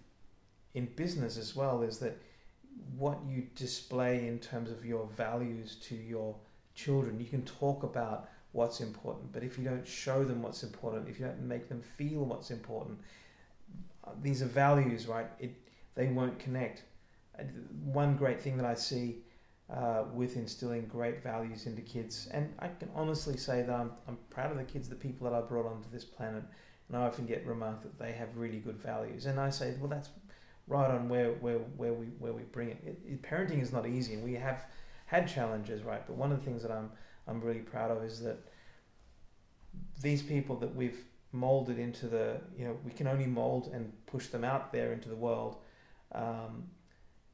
in 0.74 0.86
business 0.96 1.38
as 1.38 1.54
well 1.54 1.82
is 1.82 1.98
that 2.00 2.18
what 2.98 3.18
you 3.28 3.48
display 3.56 4.26
in 4.28 4.40
terms 4.40 4.72
of 4.72 4.86
your 4.86 5.06
values 5.18 5.76
to 5.88 5.96
your 5.96 6.34
children 6.76 7.20
you 7.20 7.26
can 7.26 7.44
talk 7.44 7.84
about 7.84 8.30
what's 8.52 8.82
important 8.82 9.32
but 9.32 9.44
if 9.44 9.58
you 9.58 9.64
don't 9.64 9.88
show 9.88 10.24
them 10.24 10.42
what's 10.42 10.64
important 10.64 11.08
if 11.08 11.20
you 11.20 11.26
don't 11.26 11.42
make 11.42 11.70
them 11.70 11.82
feel 11.82 12.26
what's 12.26 12.52
important 12.52 12.98
these 14.22 14.42
are 14.42 14.48
values 14.48 15.08
right 15.08 15.28
it 15.40 15.56
they 15.96 16.08
won't 16.08 16.38
connect 16.40 16.84
one 17.84 18.16
great 18.16 18.42
thing 18.42 18.58
that 18.58 18.66
I 18.66 18.76
see 18.76 19.18
uh, 19.70 20.04
with 20.14 20.36
instilling 20.36 20.86
great 20.88 21.24
values 21.24 21.66
into 21.66 21.82
kids, 21.82 22.28
and 22.32 22.54
I 22.60 22.68
can 22.68 22.90
honestly 22.94 23.38
say 23.38 23.62
that 23.62 23.74
I'm, 23.74 23.92
I'm 24.08 24.18
proud 24.30 24.52
of 24.52 24.58
the 24.58 24.64
kids, 24.64 24.90
the 24.90 24.96
people 24.96 25.30
that 25.30 25.36
I 25.36 25.42
brought 25.42 25.66
onto 25.66 25.90
this 25.92 26.04
planet, 26.04 26.44
and 26.90 26.98
I 26.98 27.06
often 27.08 27.26
get 27.26 27.46
remarked 27.46 27.84
that 27.84 27.98
they 27.98 28.12
have 28.12 28.36
really 28.36 28.60
good 28.60 28.78
values, 28.78 29.26
and 29.26 29.40
I 29.40 29.50
say, 29.50 29.76
well, 29.80 29.90
that's 29.90 30.10
right 30.68 30.90
on 30.90 31.10
where 31.10 31.32
where, 31.34 31.60
where 31.78 31.94
we 31.94 32.08
where 32.20 32.34
we 32.34 32.44
bring 32.44 32.70
it. 32.70 32.84
It, 32.86 33.00
it. 33.06 33.22
Parenting 33.22 33.62
is 33.62 33.72
not 33.72 33.88
easy, 33.88 34.14
and 34.14 34.24
we 34.24 34.34
have 34.36 34.66
had 35.06 35.28
challenges, 35.28 35.84
right? 35.84 36.06
But 36.06 36.18
one 36.18 36.32
of 36.32 36.40
the 36.40 36.46
things 36.46 36.62
that 36.64 36.72
I'm 36.72 36.92
I'm 37.28 37.42
really 37.42 37.60
proud 37.60 37.92
of 37.92 38.04
is 38.04 38.22
that 38.22 38.40
these 40.02 40.22
people 40.22 40.56
that 40.58 40.76
we've 40.76 41.04
molded 41.32 41.80
into 41.80 42.08
the 42.08 42.42
you 42.58 42.66
know 42.66 42.76
we 42.84 42.92
can 42.92 43.08
only 43.08 43.26
mold 43.26 43.70
and 43.74 43.92
push 44.06 44.28
them 44.28 44.44
out 44.44 44.72
there 44.72 44.94
into 44.94 45.10
the 45.10 45.16
world. 45.16 45.58
Um, 46.14 46.66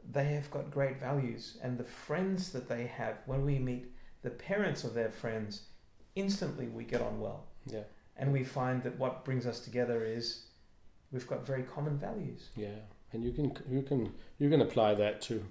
they 0.10 0.26
have 0.36 0.50
got 0.52 0.72
great 0.72 1.00
values, 1.00 1.58
and 1.62 1.78
the 1.78 1.84
friends 1.84 2.52
that 2.52 2.70
they 2.70 2.86
have 2.88 3.18
when 3.26 3.44
we 3.44 3.60
meet 3.60 3.92
the 4.22 4.30
parents 4.30 4.84
of 4.84 4.94
their 4.94 5.10
friends, 5.10 5.64
instantly 6.16 6.68
we 6.68 6.84
get 6.84 7.02
on 7.02 7.20
well. 7.20 7.46
Yeah. 7.66 7.84
And 8.16 8.34
we 8.34 8.44
find 8.44 8.82
that 8.84 8.98
what 8.98 9.26
brings 9.26 9.46
us 9.46 9.60
together 9.60 10.04
is 10.04 10.46
we've 11.12 11.28
got 11.28 11.46
very 11.46 11.64
common 11.64 11.98
values. 11.98 12.50
Yeah, 12.56 12.80
and 13.14 13.24
you 13.24 13.32
can 13.32 13.56
you 13.70 13.82
can 13.82 14.14
you 14.40 14.50
can 14.50 14.62
apply 14.62 14.96
that 14.96 15.22
to 15.24 15.44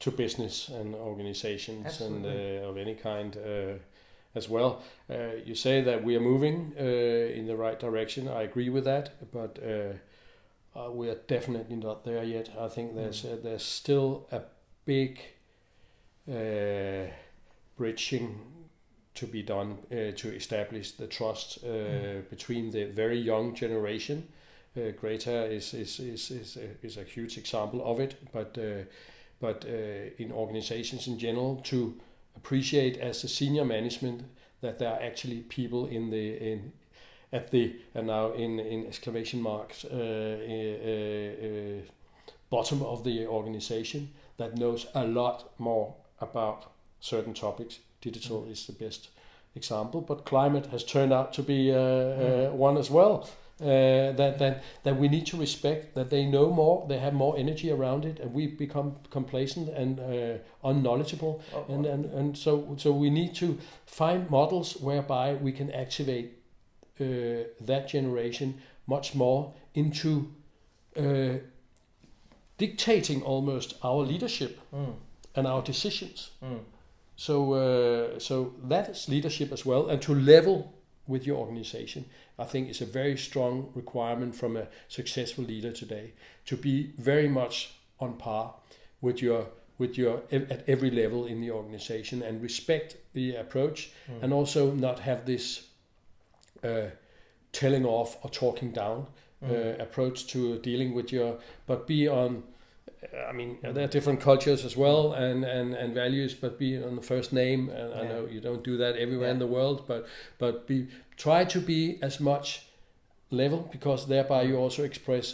to 0.00 0.10
business 0.10 0.68
and 0.68 0.94
organizations 0.94 1.86
Absolutely. 1.86 2.30
and 2.30 2.64
uh, 2.64 2.68
of 2.68 2.76
any 2.76 2.94
kind 2.94 3.36
uh, 3.36 3.78
as 4.34 4.48
well. 4.48 4.82
Uh, 5.10 5.36
you 5.44 5.54
say 5.54 5.80
that 5.82 6.04
we 6.04 6.14
are 6.16 6.20
moving 6.20 6.72
uh, 6.78 6.82
in 7.38 7.46
the 7.46 7.56
right 7.56 7.80
direction. 7.80 8.28
I 8.28 8.42
agree 8.42 8.68
with 8.70 8.84
that, 8.84 9.30
but 9.32 9.58
uh, 9.62 10.78
uh, 10.78 10.90
we 10.92 11.08
are 11.08 11.18
definitely 11.26 11.76
not 11.76 12.04
there 12.04 12.22
yet. 12.24 12.50
I 12.58 12.68
think 12.68 12.94
there's 12.94 13.22
Mm. 13.24 13.32
uh, 13.32 13.36
there's 13.42 13.64
still 13.64 14.26
a 14.30 14.40
big 14.84 15.18
uh, 16.30 17.06
bridging 17.76 18.38
to 19.14 19.26
be 19.26 19.42
done 19.42 19.78
uh, 19.90 20.12
to 20.16 20.28
establish 20.34 20.92
the 20.92 21.06
trust 21.06 21.58
uh, 21.64 21.66
Mm. 21.68 22.30
between 22.30 22.70
the 22.70 22.84
very 22.84 23.18
young 23.18 23.54
generation. 23.56 24.28
Uh, 24.76 24.92
Greta 25.00 25.46
is 25.50 25.74
is 25.74 25.98
is 25.98 26.30
is 26.30 26.56
a, 26.56 26.86
is 26.86 26.96
a 26.96 27.02
huge 27.04 27.38
example 27.38 27.80
of 27.84 27.98
it, 28.00 28.14
but 28.32 28.56
uh, 28.58 28.84
but 29.40 29.64
uh, 29.64 30.22
in 30.22 30.32
organizations 30.32 31.06
in 31.06 31.18
general 31.18 31.56
to 31.64 31.94
appreciate 32.36 32.98
as 32.98 33.24
a 33.24 33.28
senior 33.28 33.64
management 33.64 34.22
that 34.60 34.78
there 34.78 34.90
are 34.90 35.02
actually 35.02 35.40
people 35.40 35.86
in 35.86 36.10
the 36.10 36.36
in 36.52 36.72
at 37.32 37.50
the 37.50 37.76
and 37.94 38.06
now 38.06 38.32
in 38.32 38.58
in 38.58 38.86
exclamation 38.86 39.40
marks 39.40 39.84
uh, 39.84 39.88
uh, 39.88 41.46
uh, 41.46 41.82
bottom 42.50 42.82
of 42.82 43.04
the 43.04 43.26
organization 43.26 44.08
that 44.36 44.56
knows 44.56 44.86
a 44.94 45.04
lot 45.04 45.50
more 45.58 45.94
about 46.20 46.72
certain 47.00 47.34
topics. 47.34 47.80
Digital 48.00 48.46
is 48.50 48.66
the 48.66 48.72
best 48.72 49.10
example, 49.54 50.00
but 50.00 50.24
climate 50.24 50.66
has 50.66 50.84
turned 50.84 51.12
out 51.12 51.32
to 51.32 51.42
be 51.42 51.72
uh, 51.72 51.76
uh, 51.76 52.50
one 52.50 52.78
as 52.78 52.90
well. 52.90 53.28
Uh, 53.60 54.12
that 54.12 54.38
that 54.38 54.62
that 54.84 54.96
we 54.96 55.08
need 55.08 55.26
to 55.26 55.36
respect 55.36 55.92
that 55.94 56.10
they 56.10 56.24
know 56.24 56.48
more, 56.48 56.86
they 56.88 56.98
have 56.98 57.12
more 57.12 57.36
energy 57.36 57.72
around 57.72 58.04
it, 58.04 58.20
and 58.20 58.32
we 58.32 58.46
become 58.46 58.92
complacent 59.10 59.68
and 59.68 59.98
uh, 59.98 60.38
unknowledgeable. 60.62 61.40
Oh, 61.52 61.64
and, 61.68 61.86
and 61.86 62.04
and 62.04 62.38
so 62.38 62.76
so 62.76 62.92
we 62.92 63.10
need 63.10 63.34
to 63.34 63.58
find 63.84 64.30
models 64.30 64.76
whereby 64.80 65.34
we 65.34 65.50
can 65.50 65.72
activate 65.72 66.30
uh, 67.00 67.04
that 67.66 67.88
generation 67.88 68.54
much 68.86 69.14
more 69.16 69.52
into 69.74 70.28
uh, 70.96 71.38
dictating 72.58 73.22
almost 73.22 73.74
our 73.82 74.06
leadership 74.06 74.58
mm, 74.72 74.94
and 75.34 75.46
our 75.46 75.62
decisions. 75.62 76.30
mm, 76.42 76.60
So 77.16 77.54
uh, 77.54 78.18
so 78.20 78.54
that 78.68 78.88
is 78.88 79.08
leadership 79.08 79.52
as 79.52 79.66
well, 79.66 79.88
and 79.88 80.00
to 80.02 80.14
level 80.14 80.72
with 81.08 81.26
your 81.26 81.38
organization, 81.38 82.04
I 82.38 82.44
think 82.44 82.68
it's 82.68 82.80
a 82.80 82.86
very 82.86 83.16
strong 83.16 83.72
requirement 83.74 84.36
from 84.36 84.56
a 84.56 84.68
successful 84.88 85.44
leader 85.44 85.72
today 85.72 86.12
to 86.46 86.56
be 86.56 86.92
very 86.98 87.28
much 87.28 87.72
on 87.98 88.14
par 88.14 88.54
with 89.00 89.20
your 89.20 89.46
with 89.78 89.96
your 89.96 90.22
at 90.32 90.68
every 90.68 90.90
level 90.90 91.26
in 91.26 91.40
the 91.40 91.50
organization 91.52 92.22
and 92.22 92.42
respect 92.42 92.96
the 93.12 93.36
approach 93.36 93.90
mm. 94.10 94.22
and 94.22 94.32
also 94.32 94.72
not 94.72 94.98
have 94.98 95.24
this 95.24 95.68
uh, 96.64 96.86
telling 97.52 97.86
off 97.86 98.16
or 98.24 98.30
talking 98.30 98.72
down 98.72 99.06
Mm. 99.40 99.50
uh, 99.52 99.82
approach 99.82 100.26
to 100.26 100.58
dealing 100.58 100.94
with 100.94 101.12
your 101.12 101.38
but 101.66 101.86
be 101.86 102.08
on 102.08 102.42
I 103.28 103.32
mean 103.32 103.58
there 103.62 103.84
are 103.84 103.92
different 103.98 104.20
cultures 104.20 104.64
as 104.64 104.76
well 104.76 105.12
and, 105.12 105.44
and, 105.44 105.74
and 105.74 105.94
values 105.94 106.34
but 106.34 106.58
be 106.58 106.82
on 106.82 106.96
the 106.96 107.02
first 107.02 107.32
name 107.32 107.68
and 107.68 107.92
I 107.94 108.02
know 108.08 108.26
you 108.26 108.40
don't 108.40 108.64
do 108.64 108.76
that 108.78 108.96
everywhere 108.96 109.30
in 109.30 109.38
the 109.38 109.46
world 109.46 109.84
but 109.86 110.06
but 110.38 110.66
be 110.66 110.88
try 111.16 111.44
to 111.44 111.60
be 111.60 111.98
as 112.02 112.18
much 112.20 112.66
level 113.30 113.68
because 113.72 114.06
thereby 114.06 114.42
you 114.42 114.56
also 114.56 114.82
express 114.84 115.26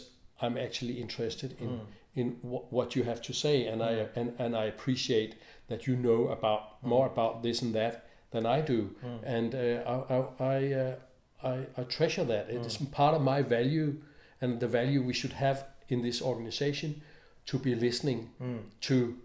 I'm 0.42 0.56
actually 0.58 1.00
interested 1.00 1.56
in 1.60 1.68
Mm. 1.68 1.80
in 2.16 2.26
wh- 2.50 2.72
what 2.72 2.94
you 2.96 3.02
have 3.04 3.20
to 3.22 3.32
say 3.32 3.66
and 3.66 3.82
I 3.82 3.92
Mm. 3.94 4.08
and, 4.16 4.28
and 4.38 4.56
I 4.56 4.64
appreciate 4.74 5.32
that 5.68 5.86
you 5.86 5.96
know 5.96 6.28
about 6.28 6.62
more 6.82 7.06
about 7.06 7.42
this 7.42 7.62
and 7.62 7.74
that 7.74 7.94
than 8.30 8.44
I 8.46 8.60
do 8.60 8.80
Mm. 9.02 9.20
and 9.36 9.54
uh, 9.54 9.60
I 9.94 9.96
I 10.16 10.18
I, 10.54 10.72
uh, 10.82 10.94
I 11.52 11.54
I 11.80 11.82
treasure 11.84 12.24
that. 12.34 12.44
It 12.50 12.66
is 12.66 12.76
Mm. 12.78 12.90
part 12.90 13.14
of 13.14 13.22
my 13.22 13.40
value 13.42 13.88
and 14.40 14.60
the 14.60 14.68
value 14.68 15.00
we 15.02 15.14
should 15.14 15.32
have 15.34 15.58
in 15.88 16.02
this 16.02 16.22
organization 16.22 17.02
to 17.46 17.58
be 17.58 17.74
listening 17.74 18.30
Mm. 18.40 18.62
to 18.82 19.16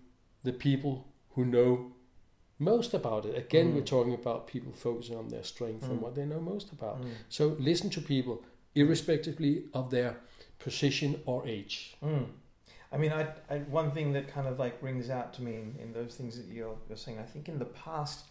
the 0.44 0.54
people 0.54 1.06
who 1.32 1.46
know 1.46 1.92
most 2.58 2.94
about 2.94 3.26
it. 3.26 3.38
Again, 3.38 3.72
Mm. 3.72 3.76
we're 3.76 3.82
talking 3.96 4.14
about 4.14 4.48
people 4.48 4.74
focusing 4.74 5.16
on 5.18 5.30
their 5.30 5.44
strength 5.44 5.84
and 5.84 6.00
Mm. 6.00 6.02
what 6.02 6.16
they 6.16 6.26
know 6.26 6.42
most 6.42 6.72
about. 6.74 7.02
Mm. 7.02 7.12
So 7.30 7.56
listen 7.60 7.90
to 7.92 8.02
people, 8.02 8.44
irrespectively 8.76 9.64
of 9.74 9.90
their 9.90 10.18
position 10.60 11.22
or 11.26 11.48
age. 11.48 11.96
Mm. 12.02 12.26
I 12.92 12.98
mean, 12.98 13.12
I, 13.14 13.28
I 13.50 13.60
one 13.60 13.92
thing 13.92 14.14
that 14.14 14.28
kind 14.28 14.48
of 14.48 14.60
like 14.60 14.82
rings 14.84 15.10
out 15.10 15.34
to 15.36 15.42
me 15.44 15.56
in, 15.56 15.76
in 15.80 15.94
those 15.94 16.16
things 16.16 16.36
that 16.38 16.48
you're, 16.48 16.78
you're 16.88 16.98
saying. 16.98 17.20
I 17.20 17.24
think 17.24 17.48
in 17.48 17.60
the 17.60 17.66
past, 17.66 18.26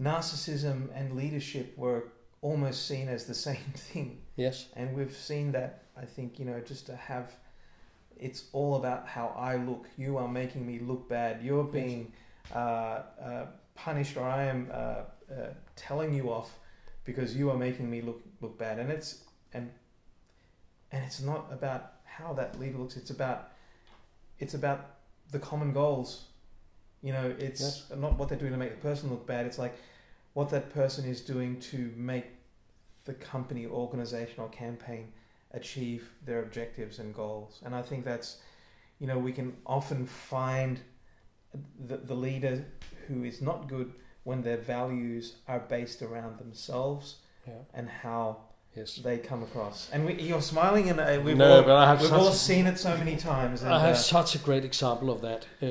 narcissism 0.00 0.88
and 0.94 1.14
leadership 1.16 1.76
were 1.78 2.08
almost 2.42 2.86
seen 2.86 3.08
as 3.08 3.24
the 3.26 3.34
same 3.48 3.72
thing, 3.74 4.20
Yes. 4.36 4.68
and 4.74 4.94
we've 4.94 5.16
seen 5.16 5.52
that. 5.52 5.82
I 5.96 6.04
think 6.04 6.38
you 6.38 6.44
know 6.44 6.60
just 6.60 6.84
to 6.86 6.96
have, 6.96 7.34
it's 8.18 8.44
all 8.52 8.76
about 8.76 9.06
how 9.06 9.34
I 9.36 9.56
look. 9.56 9.88
You 9.96 10.16
are 10.18 10.28
making 10.28 10.66
me 10.66 10.78
look 10.78 11.08
bad. 11.08 11.42
You're 11.42 11.64
being 11.64 12.12
uh, 12.54 12.58
uh, 12.58 13.46
punished, 13.74 14.16
or 14.16 14.24
I 14.24 14.44
am 14.44 14.70
uh, 14.72 14.76
uh, 14.76 15.04
telling 15.76 16.14
you 16.14 16.30
off 16.32 16.58
because 17.04 17.36
you 17.36 17.50
are 17.50 17.56
making 17.56 17.90
me 17.90 18.00
look 18.02 18.22
look 18.40 18.58
bad. 18.58 18.78
And 18.78 18.90
it's 18.90 19.22
and 19.52 19.70
and 20.92 21.04
it's 21.04 21.20
not 21.20 21.46
about 21.50 21.92
how 22.04 22.32
that 22.34 22.58
leader 22.58 22.78
looks. 22.78 22.96
It's 22.96 23.10
about 23.10 23.50
it's 24.38 24.54
about 24.54 24.86
the 25.30 25.38
common 25.38 25.72
goals. 25.72 26.24
You 27.02 27.12
know, 27.12 27.34
it's 27.38 27.60
Yes. 27.60 27.92
not 27.96 28.18
what 28.18 28.28
they're 28.28 28.38
doing 28.38 28.52
to 28.52 28.58
make 28.58 28.70
the 28.70 28.88
person 28.88 29.10
look 29.10 29.26
bad. 29.26 29.46
It's 29.46 29.58
like 29.58 29.74
what 30.32 30.48
that 30.50 30.70
person 30.70 31.04
is 31.08 31.20
doing 31.20 31.60
to 31.60 31.92
make 31.96 32.26
the 33.04 33.14
company, 33.14 33.66
organization, 33.66 34.42
or 34.42 34.48
campaign 34.48 35.12
achieve 35.52 36.10
their 36.24 36.42
objectives 36.42 36.98
and 36.98 37.14
goals. 37.14 37.60
And 37.64 37.74
I 37.74 37.82
think 37.82 38.04
that's, 38.04 38.38
you 38.98 39.06
know, 39.06 39.18
we 39.18 39.32
can 39.32 39.56
often 39.66 40.06
find 40.06 40.80
the, 41.86 41.96
the 41.98 42.14
leader 42.14 42.64
who 43.06 43.24
is 43.24 43.40
not 43.40 43.68
good 43.68 43.92
when 44.24 44.42
their 44.42 44.56
values 44.56 45.36
are 45.46 45.60
based 45.60 46.02
around 46.02 46.38
themselves 46.38 47.16
Yeah. 47.46 47.54
and 47.74 47.88
how 47.88 48.38
Yes. 48.76 48.96
they 48.96 49.16
come 49.18 49.42
across. 49.42 49.88
And 49.90 50.04
we, 50.04 50.14
you're 50.20 50.42
smiling, 50.42 50.90
and 50.90 51.00
uh, 51.00 51.20
we've 51.24 51.36
no, 51.36 51.56
all, 51.56 51.62
but 51.62 51.76
I 51.76 51.86
have 51.86 52.02
we've 52.02 52.12
all 52.12 52.32
seen 52.32 52.66
it 52.66 52.78
so 52.78 52.96
many 52.96 53.16
times. 53.16 53.62
And, 53.62 53.72
I 53.72 53.80
have 53.80 53.94
uh, 53.94 53.98
such 53.98 54.34
a 54.34 54.38
great 54.38 54.64
example 54.64 55.10
of 55.10 55.22
that. 55.22 55.46
Uh, 55.62 55.66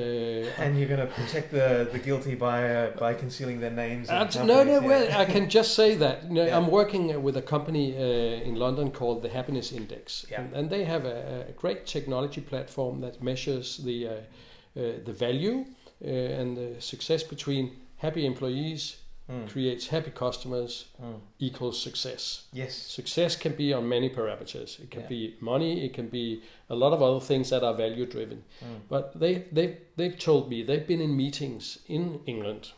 and 0.62 0.76
you're 0.76 0.88
going 0.88 1.00
to 1.00 1.06
protect 1.06 1.52
the, 1.52 1.88
the 1.92 2.00
guilty 2.00 2.34
by 2.34 2.68
uh, 2.68 2.90
by 2.98 3.14
concealing 3.14 3.60
their 3.60 3.70
names. 3.70 4.08
no, 4.08 4.64
no. 4.64 4.80
companies, 4.80 4.82
Well. 4.82 5.20
I 5.20 5.24
can 5.24 5.48
just 5.48 5.74
say 5.74 5.94
that 5.94 6.24
you 6.24 6.34
know, 6.34 6.46
Yeah. 6.46 6.56
I'm 6.56 6.68
working 6.68 7.14
uh, 7.14 7.20
with 7.20 7.36
a 7.36 7.42
company 7.42 7.96
uh, 7.96 8.48
in 8.48 8.56
London 8.56 8.90
called 8.90 9.22
the 9.22 9.28
Happiness 9.28 9.72
Index, 9.72 10.26
Yeah. 10.30 10.40
and, 10.40 10.54
and 10.54 10.70
they 10.70 10.84
have 10.84 11.04
a, 11.04 11.46
a 11.48 11.52
great 11.52 11.86
technology 11.86 12.40
platform 12.40 13.00
that 13.02 13.22
measures 13.22 13.76
the 13.78 14.08
uh, 14.08 14.12
uh, 14.12 14.92
the 15.04 15.12
value 15.12 15.64
uh, 16.04 16.08
and 16.08 16.56
the 16.56 16.80
success 16.80 17.22
between 17.22 17.70
happy 17.98 18.26
employees 18.26 18.96
Mm, 19.28 19.48
creates 19.48 19.88
happy 19.88 20.12
customers 20.12 20.86
mm. 21.02 21.18
equals 21.40 21.82
success. 21.82 22.44
Yes. 22.52 22.74
Success 22.76 23.34
can 23.36 23.56
be 23.56 23.72
on 23.72 23.88
many 23.88 24.08
parameters. 24.08 24.78
It 24.78 24.90
can 24.90 25.00
Yeah. 25.00 25.08
be 25.08 25.34
money. 25.40 25.84
It 25.84 25.94
can 25.94 26.08
be 26.08 26.42
a 26.68 26.74
lot 26.76 26.92
of 26.92 27.02
other 27.02 27.18
things 27.26 27.48
that 27.50 27.64
are 27.64 27.74
value 27.74 28.06
driven. 28.06 28.44
Mm. 28.62 28.80
But 28.88 29.18
they 29.18 29.44
they 29.52 29.78
they've 29.96 30.16
told 30.18 30.48
me 30.48 30.62
they've 30.62 30.86
been 30.86 31.00
in 31.00 31.16
meetings 31.16 31.78
in 31.88 32.20
England 32.26 32.72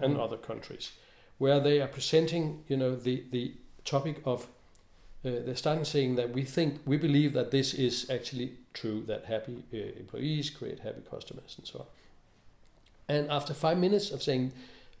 and 0.00 0.14
Mm. 0.14 0.20
other 0.24 0.36
countries 0.36 0.92
where 1.38 1.60
they 1.60 1.80
are 1.80 1.88
presenting, 1.88 2.62
you 2.68 2.76
know, 2.76 2.94
the 2.96 3.24
the 3.30 3.52
topic 3.84 4.16
of 4.24 4.48
Uh, 5.24 5.30
they're 5.44 5.56
starting 5.56 5.84
saying 5.84 6.16
that 6.16 6.30
we 6.32 6.44
think 6.44 6.80
we 6.86 6.96
believe 6.96 7.32
that 7.32 7.50
this 7.50 7.74
is 7.74 8.08
actually 8.08 8.50
true 8.72 9.02
that 9.06 9.24
happy 9.24 9.52
uh, 9.72 9.98
employees 9.98 10.50
create 10.50 10.78
happy 10.82 11.00
customers 11.10 11.56
and 11.58 11.66
so 11.66 11.78
on. 11.80 11.86
And 13.08 13.30
after 13.30 13.52
five 13.54 13.76
minutes 13.78 14.12
of 14.12 14.22
saying, 14.22 14.52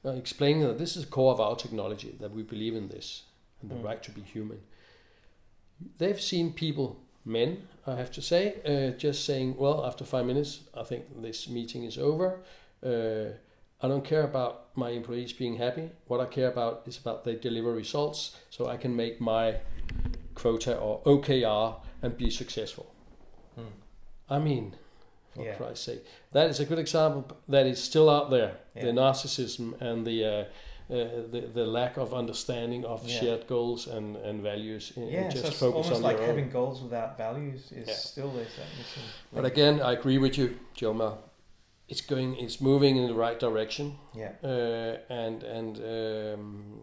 uh, 0.04 0.10
explaining 0.10 0.62
that 0.62 0.78
this 0.78 0.96
is 0.96 1.04
the 1.04 1.10
core 1.10 1.32
of 1.32 1.40
our 1.40 1.56
technology, 1.56 2.16
that 2.20 2.32
we 2.32 2.42
believe 2.42 2.74
in 2.74 2.88
this 2.88 3.24
and 3.60 3.70
the 3.70 3.74
Mm. 3.74 3.84
right 3.84 4.02
to 4.02 4.10
be 4.10 4.20
human, 4.22 4.60
they've 5.98 6.20
seen 6.20 6.52
people, 6.52 6.96
men, 7.24 7.68
I 7.86 7.96
have 7.96 8.10
to 8.12 8.22
say, 8.22 8.42
uh, 8.64 8.96
just 8.96 9.24
saying, 9.24 9.56
well, 9.56 9.84
after 9.84 10.04
five 10.04 10.26
minutes, 10.26 10.60
I 10.74 10.82
think 10.84 11.22
this 11.22 11.48
meeting 11.48 11.84
is 11.84 11.98
over. 11.98 12.40
Uh, 12.82 13.36
I 13.80 13.86
don't 13.86 14.04
care 14.04 14.24
about 14.24 14.76
my 14.76 14.90
employees 14.90 15.32
being 15.32 15.56
happy. 15.56 15.90
What 16.06 16.20
I 16.20 16.26
care 16.26 16.48
about 16.48 16.82
is 16.86 16.98
about 16.98 17.24
they 17.24 17.36
deliver 17.36 17.72
results 17.72 18.36
so 18.50 18.66
I 18.66 18.76
can 18.76 18.94
make 18.96 19.20
my 19.20 19.56
quota 20.34 20.76
or 20.76 21.00
OKR 21.04 21.76
and 22.02 22.16
be 22.16 22.30
successful. 22.30 22.92
Mm. 23.58 23.64
I 24.30 24.38
mean, 24.38 24.74
for 25.38 25.44
Yeah. 25.46 25.56
Christ's 25.56 25.84
sake, 25.84 26.04
that 26.32 26.50
is 26.50 26.60
a 26.60 26.64
good 26.64 26.78
example 26.78 27.24
that 27.48 27.66
is 27.66 27.82
still 27.82 28.08
out 28.08 28.30
there. 28.30 28.52
Yeah. 28.74 28.84
The 28.86 28.92
narcissism 28.92 29.80
and 29.80 30.06
the, 30.06 30.24
uh, 30.24 30.30
uh, 30.90 30.96
the 31.32 31.40
the 31.54 31.66
lack 31.66 31.96
of 31.98 32.12
understanding 32.12 32.84
of 32.84 32.98
Yeah. 33.06 33.20
shared 33.20 33.46
goals 33.46 33.86
and, 33.86 34.16
and 34.28 34.42
values. 34.42 34.92
and 34.96 35.10
Yeah, 35.10 35.28
just 35.30 35.42
so 35.42 35.48
it's 35.48 35.58
focus 35.58 35.74
almost 35.86 35.96
on 35.96 36.02
like 36.02 36.16
your 36.18 36.22
own. 36.28 36.28
having 36.36 36.50
goals 36.50 36.80
without 36.82 37.16
values 37.18 37.72
is 37.72 37.88
still 37.96 38.30
there's 38.36 38.54
that 38.56 38.70
missing. 38.78 39.02
But 39.32 39.44
again, 39.44 39.80
I 39.80 39.92
agree 39.92 40.18
with 40.18 40.36
you, 40.38 40.48
Jomar. 40.76 41.12
It's 41.90 42.02
going, 42.02 42.36
it's 42.36 42.60
moving 42.60 42.96
in 42.98 43.06
the 43.06 43.14
right 43.14 43.38
direction, 43.40 43.86
yeah, 44.14 44.32
uh, 44.44 44.98
and 45.22 45.42
and 45.42 45.74
um, 45.78 46.80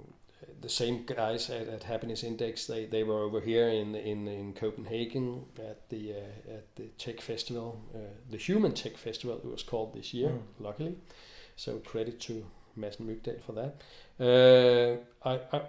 the 0.62 0.70
same 0.70 1.06
guys 1.06 1.50
at, 1.50 1.68
at 1.68 1.84
Happiness 1.84 2.24
Index, 2.24 2.66
they, 2.68 2.86
they 2.86 3.04
were 3.04 3.22
over 3.24 3.42
here 3.42 3.68
in 3.70 3.96
in, 3.96 4.28
in 4.28 4.54
Copenhagen 4.54 5.46
at 5.58 5.90
the 5.90 6.14
uh, 6.14 6.54
at 6.58 6.76
the 6.76 6.88
tech 6.98 7.22
festival, 7.22 7.82
uh, 7.94 8.00
the 8.30 8.38
Human 8.38 8.72
Tech 8.74 8.98
Festival. 8.98 9.38
It 9.38 9.46
was 9.52 9.64
called 9.64 9.94
this 9.94 10.14
year, 10.14 10.30
Mm. 10.30 10.42
luckily. 10.60 10.96
So 11.56 11.80
credit 11.80 12.20
to 12.22 12.46
Madsen 12.78 13.06
Mygdal 13.08 13.40
for 13.42 13.54
that. 13.54 13.82
Uh, 14.20 14.98
I, 15.30 15.40
I, 15.58 15.62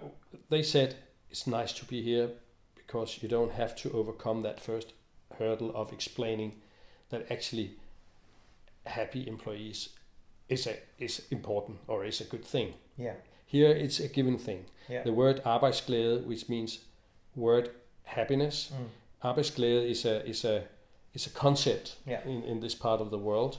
they 0.49 0.63
said 0.63 0.95
it's 1.29 1.47
nice 1.47 1.73
to 1.73 1.85
be 1.85 2.01
here 2.01 2.29
because 2.75 3.19
you 3.21 3.29
don't 3.29 3.51
have 3.53 3.75
to 3.77 3.91
overcome 3.91 4.41
that 4.43 4.59
first 4.59 4.93
hurdle 5.37 5.71
of 5.75 5.91
explaining 5.93 6.51
that 7.09 7.31
actually 7.31 7.71
happy 8.85 9.27
employees 9.27 9.89
is 10.49 10.67
a 10.67 10.75
is 10.97 11.21
important 11.31 11.77
or 11.87 12.05
is 12.05 12.21
a 12.21 12.23
good 12.25 12.45
thing. 12.45 12.73
yeah, 12.97 13.15
Here 13.51 13.69
it's 13.75 13.99
a 13.99 14.07
given 14.07 14.37
thing. 14.39 14.65
yeah. 14.89 15.03
The 15.03 15.11
word 15.13 15.39
arbejdsglæde, 15.45 16.23
which 16.27 16.49
means 16.49 16.79
word 17.35 17.69
happiness, 18.03 18.69
Mm. 18.71 18.75
arbejdsglæde 19.21 19.89
is 19.89 20.05
a 20.05 20.21
is 20.29 20.45
a 20.45 20.61
is 21.13 21.27
a 21.27 21.39
concept 21.39 21.97
Yeah. 22.07 22.27
in, 22.27 22.43
in 22.43 22.61
this 22.61 22.75
part 22.75 23.01
of 23.01 23.07
the 23.07 23.17
world. 23.17 23.53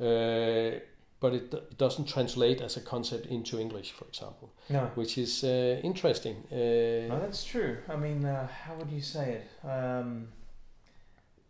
Uh, 0.00 0.80
but 1.20 1.32
it, 1.34 1.52
it 1.54 1.80
doesn't 1.80 2.06
translate 2.08 2.64
as 2.64 2.76
a 2.76 2.80
concept 2.80 3.26
into 3.26 3.58
English, 3.58 3.92
for 3.92 4.04
example, 4.08 4.48
No, 4.68 4.80
which 4.94 5.18
is 5.18 5.42
uh, 5.44 5.80
interesting. 5.82 6.36
Uh, 6.52 7.08
no, 7.08 7.18
that's 7.20 7.44
true. 7.44 7.76
I 7.88 7.96
mean, 7.96 8.24
uh, 8.24 8.46
how 8.66 8.74
would 8.78 8.90
you 8.92 9.00
say 9.02 9.32
it? 9.40 9.44
Um, 9.66 10.28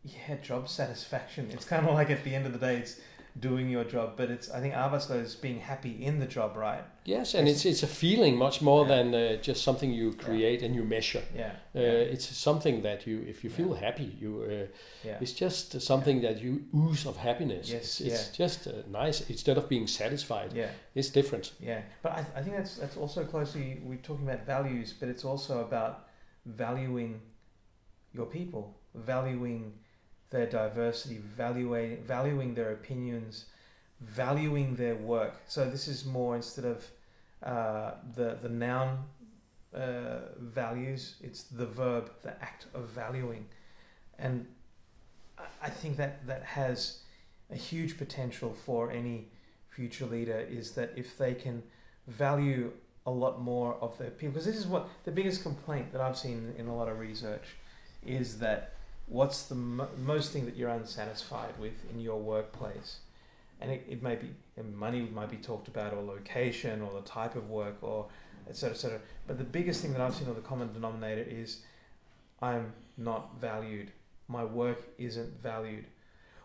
yeah, 0.05 0.37
job 0.43 0.69
satisfaction. 0.69 1.51
It's 1.53 1.67
kind 1.67 1.87
of 1.87 1.95
like 1.99 2.11
at 2.11 2.25
the 2.25 2.35
end 2.35 2.47
of 2.47 2.53
the 2.53 2.59
day, 2.59 2.77
it's 2.79 2.97
doing 3.35 3.71
your 3.71 3.85
job, 3.85 4.17
but 4.17 4.31
it's 4.31 4.49
I 4.51 4.61
think 4.61 4.75
arbejdsglæde 4.75 5.25
is 5.25 5.37
being 5.37 5.61
happy 5.61 5.97
in 6.01 6.19
the 6.21 6.27
job, 6.27 6.57
right? 6.57 6.85
yes, 7.05 7.35
and 7.35 7.49
it's 7.49 7.65
it's 7.65 7.83
a 7.83 7.87
feeling 7.87 8.37
much 8.37 8.63
more 8.63 8.87
Yeah. 8.87 8.97
than 8.97 9.15
uh, 9.15 9.43
just 9.43 9.63
something 9.63 9.93
you 9.95 10.13
create 10.13 10.63
and 10.67 10.75
you 10.75 10.85
measure. 10.85 11.23
Yeah, 11.37 11.51
Uh, 11.75 11.81
yeah, 11.81 12.13
It's 12.13 12.27
something 12.43 12.83
that 12.83 13.07
you, 13.07 13.23
if 13.29 13.43
you 13.45 13.51
feel 13.51 13.69
Yeah. 13.69 13.81
happy, 13.87 14.11
you. 14.21 14.43
Uh, 14.43 14.67
yeah. 15.07 15.21
It's 15.23 15.41
just 15.41 15.81
something 15.81 16.23
that 16.23 16.37
you 16.43 16.53
ooze 16.75 17.09
of 17.09 17.17
happiness. 17.17 17.71
Yes, 17.71 18.01
it's 18.01 18.01
it's 18.01 18.37
just 18.39 18.67
uh, 18.67 18.73
nice. 19.05 19.25
Instead 19.31 19.57
of 19.59 19.69
being 19.69 19.89
satisfied, 19.89 20.53
yeah. 20.55 20.71
it's 20.95 21.11
different. 21.13 21.53
Yeah, 21.61 21.81
but 22.03 22.13
I, 22.13 22.21
I 22.41 22.43
think 22.43 22.57
that's 22.57 22.77
that's 22.81 22.97
also 22.97 23.25
closely 23.25 23.81
we're 23.85 24.03
talking 24.03 24.29
about 24.29 24.47
values, 24.47 24.95
but 25.01 25.09
it's 25.09 25.25
also 25.25 25.55
about 25.69 25.95
valuing 26.45 27.21
your 28.13 28.27
people, 28.27 28.63
valuing 28.95 29.73
their 30.31 30.47
diversity, 30.47 31.19
valuing 31.19 32.03
valuing 32.05 32.55
their 32.55 32.73
opinions, 32.73 33.47
valuing 34.01 34.77
their 34.77 34.97
work. 34.97 35.35
So 35.47 35.69
this 35.69 35.89
is 35.89 36.05
more 36.05 36.37
instead 36.37 36.65
of 36.65 36.87
uh, 37.43 37.93
the 38.15 38.39
the 38.43 38.49
noun 38.49 39.05
uh, 39.75 40.19
values, 40.39 41.17
it's 41.23 41.45
the 41.45 41.67
verb, 41.67 42.11
the 42.23 42.33
act 42.43 42.67
of 42.75 42.89
valuing, 42.89 43.47
and 44.19 44.47
I- 45.63 45.71
think 45.71 45.97
that 45.97 46.27
that 46.27 46.43
has 46.43 47.01
a 47.51 47.57
huge 47.57 47.97
potential 47.99 48.53
for 48.55 48.91
any 48.91 49.29
future 49.69 50.07
leader 50.07 50.39
is 50.41 50.73
that 50.73 50.93
if 50.97 51.17
they 51.19 51.35
can 51.35 51.63
value 52.07 52.73
a 53.07 53.11
lot 53.11 53.41
more 53.41 53.75
of 53.81 53.97
their 53.99 54.11
people 54.11 54.33
because 54.33 54.47
this 54.47 54.57
is 54.57 54.67
what 54.67 54.89
the 55.05 55.13
biggest 55.13 55.43
complaint 55.43 55.93
that 55.93 56.01
I've 56.01 56.19
seen 56.19 56.55
in 56.59 56.67
a 56.67 56.77
lot 56.77 56.89
of 56.89 56.99
research 56.99 57.57
is 58.05 58.39
that 58.39 58.75
what's 59.09 59.45
the 59.45 59.55
mo- 59.55 59.89
most 59.99 60.33
thing 60.33 60.45
that 60.45 60.57
you're 60.57 60.71
unsatisfied 60.71 61.59
with 61.59 61.73
in 61.91 62.01
your 62.01 62.21
workplace 62.21 62.99
and 63.61 63.71
it, 63.71 63.85
it 63.89 64.03
may 64.03 64.17
be 64.17 64.31
and 64.57 64.77
money 64.77 65.03
might 65.13 65.31
be 65.31 65.37
talked 65.37 65.69
about 65.69 65.93
or 65.95 66.03
location 66.03 66.83
or 66.83 66.93
the 67.01 67.07
type 67.07 67.35
of 67.37 67.49
work 67.49 67.77
or 67.81 68.07
et 68.49 68.57
cetera, 68.57 68.75
et 68.75 68.79
cetera. 68.79 69.01
but 69.27 69.39
the 69.39 69.45
biggest 69.45 69.83
thing 69.83 69.93
that 69.93 70.01
I've 70.01 70.15
seen 70.15 70.29
or 70.29 70.35
the 70.35 70.41
common 70.41 70.73
denominator 70.73 71.25
is 71.29 71.61
I'm 72.41 72.73
not 72.97 73.41
valued 73.41 73.93
my 74.29 74.45
work 74.45 74.83
isn't 74.99 75.41
valued 75.43 75.87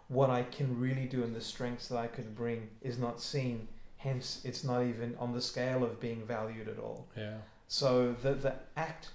what 0.07 0.29
I 0.29 0.43
can 0.43 0.79
really 0.79 1.05
do 1.05 1.23
and 1.23 1.35
the 1.35 1.41
strengths 1.41 1.87
that 1.89 1.97
I 1.97 2.07
could 2.07 2.35
bring 2.35 2.69
is 2.81 2.97
not 2.97 3.21
seen. 3.21 3.67
Hence, 3.97 4.41
it's 4.43 4.63
not 4.63 4.83
even 4.83 5.15
on 5.17 5.33
the 5.33 5.41
scale 5.41 5.83
of 5.83 5.99
being 5.99 6.25
valued 6.25 6.67
at 6.67 6.77
all. 6.77 7.07
Yeah. 7.17 7.37
So 7.67 8.13
the 8.21 8.33
the 8.33 8.55
act 8.75 9.09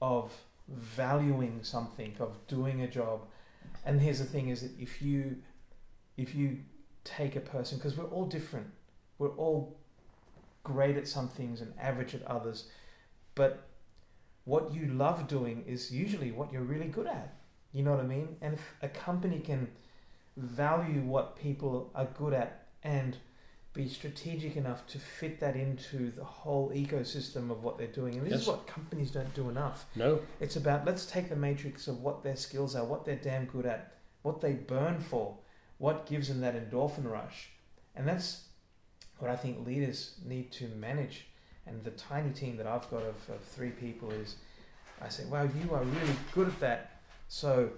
of 0.00 0.32
valuing 0.72 1.60
something, 1.62 2.14
of 2.18 2.46
doing 2.46 2.82
a 2.82 2.88
job, 2.88 3.26
and 3.84 4.00
here's 4.00 4.18
the 4.18 4.24
thing: 4.24 4.48
is 4.48 4.62
that 4.62 4.72
if 4.78 5.02
you 5.02 5.36
if 6.16 6.34
you 6.34 6.58
take 7.04 7.36
a 7.36 7.40
person, 7.40 7.78
because 7.78 7.96
we're 7.96 8.04
all 8.04 8.26
different, 8.26 8.66
we're 9.18 9.36
all 9.36 9.76
great 10.64 10.96
at 10.96 11.08
some 11.08 11.28
things 11.28 11.60
and 11.60 11.72
average 11.80 12.14
at 12.14 12.22
others, 12.22 12.68
but 13.34 13.68
what 14.44 14.72
you 14.72 14.86
love 14.86 15.28
doing 15.28 15.64
is 15.66 15.90
usually 15.90 16.32
what 16.32 16.52
you're 16.52 16.62
really 16.62 16.88
good 16.88 17.06
at. 17.06 17.34
You 17.72 17.82
know 17.82 17.92
what 17.92 18.00
I 18.00 18.06
mean? 18.06 18.36
And 18.40 18.54
if 18.54 18.74
a 18.82 18.88
company 18.88 19.40
can 19.40 19.68
value 20.36 21.00
what 21.02 21.36
people 21.36 21.90
are 21.94 22.06
good 22.06 22.32
at 22.32 22.66
and 22.82 23.16
be 23.74 23.88
strategic 23.88 24.56
enough 24.56 24.86
to 24.88 24.98
fit 24.98 25.40
that 25.40 25.56
into 25.56 26.10
the 26.10 26.24
whole 26.24 26.70
ecosystem 26.70 27.50
of 27.50 27.64
what 27.64 27.78
they're 27.78 27.86
doing. 27.86 28.16
And 28.16 28.26
this 28.26 28.42
is 28.42 28.46
what 28.46 28.66
companies 28.66 29.10
don't 29.10 29.32
do 29.34 29.48
enough. 29.48 29.86
No. 29.96 30.20
It's 30.40 30.56
about 30.56 30.84
let's 30.84 31.06
take 31.06 31.28
the 31.28 31.36
matrix 31.36 31.88
of 31.88 32.02
what 32.02 32.22
their 32.22 32.36
skills 32.36 32.76
are, 32.76 32.84
what 32.84 33.04
they're 33.04 33.16
damn 33.16 33.46
good 33.46 33.64
at, 33.64 33.94
what 34.22 34.40
they 34.40 34.52
burn 34.52 35.00
for, 35.00 35.36
what 35.78 36.06
gives 36.06 36.28
them 36.28 36.40
that 36.42 36.54
endorphin 36.54 37.10
rush. 37.10 37.48
And 37.96 38.06
that's 38.06 38.44
what 39.18 39.30
I 39.30 39.36
think 39.36 39.66
leaders 39.66 40.16
need 40.24 40.52
to 40.52 40.68
manage. 40.68 41.26
And 41.66 41.82
the 41.84 41.92
tiny 41.92 42.30
team 42.30 42.56
that 42.56 42.66
I've 42.66 42.90
got 42.90 43.02
of, 43.02 43.16
of 43.30 43.40
three 43.42 43.70
people 43.70 44.10
is 44.10 44.36
I 45.00 45.08
say, 45.08 45.24
wow, 45.24 45.42
you 45.42 45.74
are 45.74 45.82
really 45.82 46.16
good 46.34 46.48
at 46.48 46.60
that. 46.60 46.90
So 47.28 47.70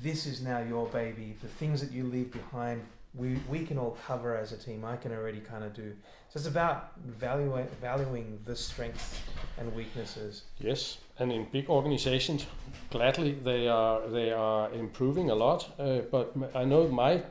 this 0.00 0.26
is 0.26 0.42
now 0.42 0.60
your 0.60 0.86
baby. 0.86 1.36
The 1.42 1.48
things 1.48 1.80
that 1.80 1.92
you 1.92 2.04
leave 2.04 2.30
behind, 2.32 2.84
we, 3.16 3.38
we 3.48 3.64
can 3.64 3.78
all 3.78 3.96
cover 4.06 4.36
as 4.36 4.52
a 4.52 4.56
team. 4.56 4.84
I 4.84 4.96
can 4.96 5.12
already 5.12 5.40
kind 5.40 5.64
of 5.64 5.72
do. 5.74 5.92
So 6.28 6.38
it's 6.38 6.46
about 6.46 6.92
valuing, 7.06 7.66
valuing 7.80 8.38
the 8.44 8.54
strengths 8.54 9.18
and 9.58 9.74
weaknesses. 9.74 10.42
Yes, 10.58 10.98
and 11.18 11.32
in 11.32 11.46
big 11.50 11.68
organizations, 11.70 12.46
gladly 12.90 13.32
they 13.32 13.68
are 13.68 14.06
they 14.08 14.32
are 14.32 14.70
improving 14.72 15.30
a 15.30 15.34
lot. 15.34 15.72
Uh, 15.78 16.00
but 16.10 16.34
I 16.54 16.64
know 16.64 16.88
my 16.88 17.22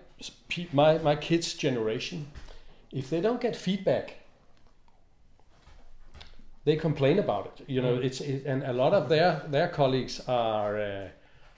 my 0.74 0.98
my 1.00 1.16
kids' 1.16 1.54
generation, 1.54 2.28
if 2.92 3.10
they 3.10 3.22
don't 3.22 3.42
get 3.42 3.56
feedback, 3.56 4.16
they 6.64 6.76
complain 6.78 7.20
about 7.20 7.46
it. 7.60 7.70
You 7.70 7.82
know, 7.82 7.98
Mm. 7.98 8.06
it's 8.06 8.22
it, 8.22 8.46
and 8.46 8.64
a 8.64 8.74
lot 8.74 8.94
of 8.94 9.08
their 9.10 9.42
their 9.52 9.68
colleagues 9.70 10.22
are. 10.28 10.80
Uh, 10.80 11.08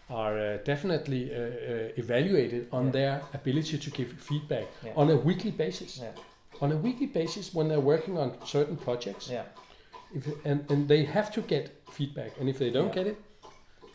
are 0.10 0.38
uh, 0.40 0.58
definitely 0.64 1.34
uh, 1.34 1.38
uh, 1.40 1.90
evaluated 1.98 2.68
on 2.72 2.86
Yeah. 2.86 2.92
their 2.92 3.22
ability 3.34 3.78
to 3.78 3.90
give 3.92 4.10
feedback 4.14 4.66
Yeah. 4.84 4.94
on 4.96 5.10
a 5.10 5.16
weekly 5.16 5.52
basis. 5.52 5.98
Yeah. 5.98 6.12
On 6.62 6.72
a 6.72 6.78
weekly 6.78 7.08
basis, 7.08 7.54
when 7.54 7.68
they're 7.68 7.80
working 7.96 8.18
on 8.18 8.32
certain 8.46 8.78
projects, 8.78 9.30
Yeah. 9.30 9.44
if, 10.16 10.26
and, 10.46 10.72
and 10.72 10.88
they 10.88 11.04
have 11.06 11.32
to 11.34 11.42
get 11.42 11.72
feedback 11.92 12.32
and 12.40 12.48
if 12.50 12.58
they 12.58 12.70
don't 12.70 12.94
get 12.94 13.08
it 13.08 13.18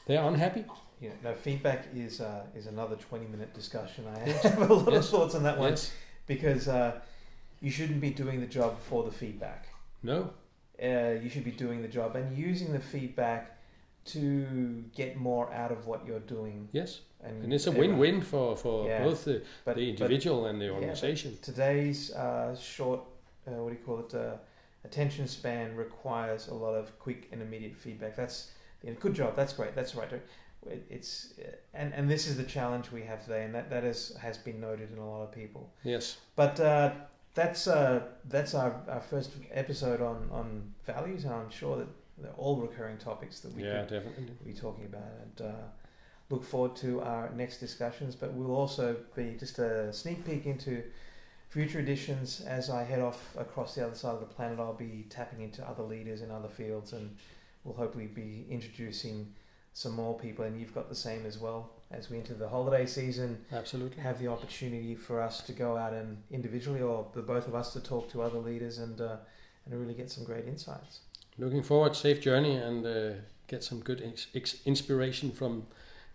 they're 0.07 0.23
unhappy 0.25 0.65
Yeah. 1.01 1.11
No, 1.25 1.35
feedback 1.35 1.87
is 1.95 2.21
uh, 2.21 2.45
is 2.55 2.67
another 2.67 2.97
twenty 2.97 3.27
minute 3.27 3.53
discussion. 3.55 4.05
I 4.17 4.19
have 4.49 4.71
a 4.71 4.75
lot 4.75 4.93
Yes. 4.93 5.05
of 5.05 5.11
thoughts 5.11 5.35
on 5.35 5.43
that 5.45 5.59
one 5.59 5.71
yes 5.71 5.93
because 6.27 6.69
uh, 6.69 7.01
you 7.61 7.71
shouldn't 7.71 8.01
be 8.01 8.11
doing 8.11 8.41
the 8.41 8.47
job 8.59 8.79
for 8.89 9.03
the 9.05 9.11
feedback. 9.11 9.67
no 10.03 10.31
Uh, 10.83 11.15
you 11.23 11.29
should 11.31 11.45
be 11.45 11.57
doing 11.65 11.81
the 11.83 11.89
job 11.99 12.17
and 12.17 12.37
using 12.37 12.73
the 12.73 12.81
feedback 12.81 13.43
to 14.05 14.85
get 14.95 15.17
more 15.17 15.53
out 15.53 15.71
of 15.73 15.87
what 15.87 16.07
you're 16.07 16.21
doing. 16.21 16.69
Yes, 16.73 17.01
And, 17.25 17.45
and 17.45 17.53
it's 17.55 17.67
a 17.69 17.73
win-win 17.73 18.21
for 18.23 18.57
for 18.57 18.87
Yeah. 18.89 19.05
both 19.05 19.25
the, 19.25 19.43
But, 19.65 19.77
the 19.77 19.93
but 19.93 20.03
individual 20.03 20.47
and 20.47 20.61
the 20.61 20.69
but 20.69 20.75
organization. 20.75 21.39
today's 21.43 22.11
uh, 22.13 22.55
short, 22.57 23.01
uh, 23.47 23.53
what 23.63 23.71
do 23.73 23.79
you 23.79 23.85
call 23.87 24.01
it, 24.01 24.15
uh, 24.15 24.37
attention 24.85 25.29
span 25.29 25.77
requires 25.77 26.49
a 26.49 26.55
lot 26.55 26.75
of 26.75 26.99
quick 26.99 27.29
and 27.33 27.41
immediate 27.43 27.77
feedback. 27.77 28.17
That's 28.17 28.51
yeah, 28.83 28.93
good 28.99 29.15
job. 29.15 29.37
That's 29.37 29.53
great. 29.53 29.75
That's 29.75 29.95
right. 29.95 30.11
It's 30.91 31.35
uh, 31.39 31.51
and 31.75 31.93
and 31.95 32.09
this 32.11 32.27
is 32.29 32.37
the 32.37 32.45
challenge 32.45 32.93
we 32.93 33.03
have 33.03 33.23
today, 33.25 33.45
and 33.45 33.55
that 33.55 33.69
that 33.71 33.85
is 33.85 34.17
has 34.21 34.39
been 34.39 34.61
noted 34.61 34.93
in 34.93 34.99
a 34.99 35.09
lot 35.09 35.23
of 35.23 35.33
people. 35.33 35.71
yes, 35.85 36.19
But 36.37 36.59
uh, 36.61 36.91
that's 37.35 37.67
uh, 37.67 38.01
that's 38.29 38.55
our, 38.55 38.73
our 38.89 39.01
first 39.01 39.31
episode 39.53 40.01
on, 40.01 40.29
on 40.31 40.73
values, 40.85 41.25
and 41.25 41.35
I'm 41.35 41.51
sure 41.51 41.77
that 41.79 41.89
they're 42.19 42.33
all 42.33 42.57
recurring 42.57 42.99
topics 42.99 43.41
that 43.41 43.55
we 43.55 43.65
yeah, 43.65 43.83
definitely. 43.83 44.29
be 44.45 44.53
talking 44.53 44.85
about. 44.85 45.03
And 45.23 45.49
uh, 45.49 45.63
look 46.31 46.45
forward 46.45 46.77
to 46.77 47.01
our 47.03 47.31
next 47.35 47.59
discussions. 47.59 48.15
But 48.15 48.33
we'll 48.33 48.55
also 48.55 48.97
be 49.15 49.37
just 49.39 49.59
a 49.59 49.93
sneak 49.93 50.25
peek 50.25 50.47
into 50.47 50.83
future 51.49 51.81
editions 51.81 52.41
as 52.41 52.71
I 52.71 52.85
head 52.85 53.01
off 53.01 53.35
across 53.37 53.75
the 53.75 53.85
other 53.87 53.95
side 53.95 54.15
of 54.15 54.21
the 54.21 54.27
planet. 54.27 54.59
I'll 54.59 54.73
be 54.73 55.07
tapping 55.11 55.43
into 55.43 55.67
other 55.67 55.83
leaders 55.83 56.23
in 56.23 56.31
other 56.31 56.49
fields, 56.49 56.93
and 56.93 57.17
we'll 57.65 57.77
hopefully 57.77 58.07
be 58.07 58.47
introducing 58.51 59.33
some 59.75 59.93
more 59.93 60.19
people. 60.19 60.45
And 60.45 60.59
you've 60.61 60.75
got 60.75 60.89
the 60.89 60.95
same 60.95 61.27
as 61.27 61.39
well 61.39 61.71
as 61.91 62.11
we 62.11 62.17
enter 62.17 62.35
the 62.35 62.49
holiday 62.49 62.87
season 62.87 63.45
Absolutely. 63.53 64.03
have 64.03 64.19
the 64.19 64.29
opportunity 64.29 64.95
for 64.95 65.21
us 65.21 65.43
to 65.43 65.53
go 65.53 65.77
out 65.77 65.93
and 65.93 66.23
individually 66.31 66.81
or 66.81 67.07
the 67.13 67.21
both 67.21 67.47
of 67.47 67.55
us 67.55 67.73
to 67.75 67.81
talk 67.81 68.11
to 68.11 68.23
other 68.23 68.39
leaders 68.39 68.79
and 68.79 69.01
uh, 69.01 69.17
and 69.67 69.79
really 69.79 69.95
get 69.95 70.11
some 70.11 70.25
great 70.25 70.47
insights 70.47 71.01
looking 71.39 71.63
forward, 71.63 71.97
safe 71.97 72.21
journey, 72.21 72.57
and 72.57 72.87
uh, 72.87 73.11
get 73.47 73.65
some 73.65 73.81
good 73.81 74.03
ex- 74.35 74.57
inspiration 74.65 75.31
from 75.31 75.67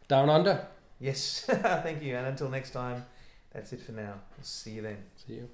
down 0.07 0.29
under. 0.29 0.67
Yes, 0.99 1.41
thank 1.47 2.01
you. 2.01 2.15
And 2.15 2.27
until 2.27 2.49
next 2.49 2.71
time, 2.71 3.05
that's 3.53 3.73
it 3.73 3.81
for 3.81 3.91
now. 3.91 4.13
We'll 4.37 4.43
see 4.43 4.71
you 4.71 4.81
then. 4.81 4.97
See 5.25 5.33
you. 5.35 5.49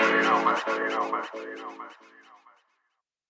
You 0.00 0.22
know, 0.22 0.44
man. 0.44 0.58
You 0.66 0.88
know, 0.88 1.10
man. 1.10 1.24
You 1.34 1.56
know, 1.56 1.70
man. 1.76 1.88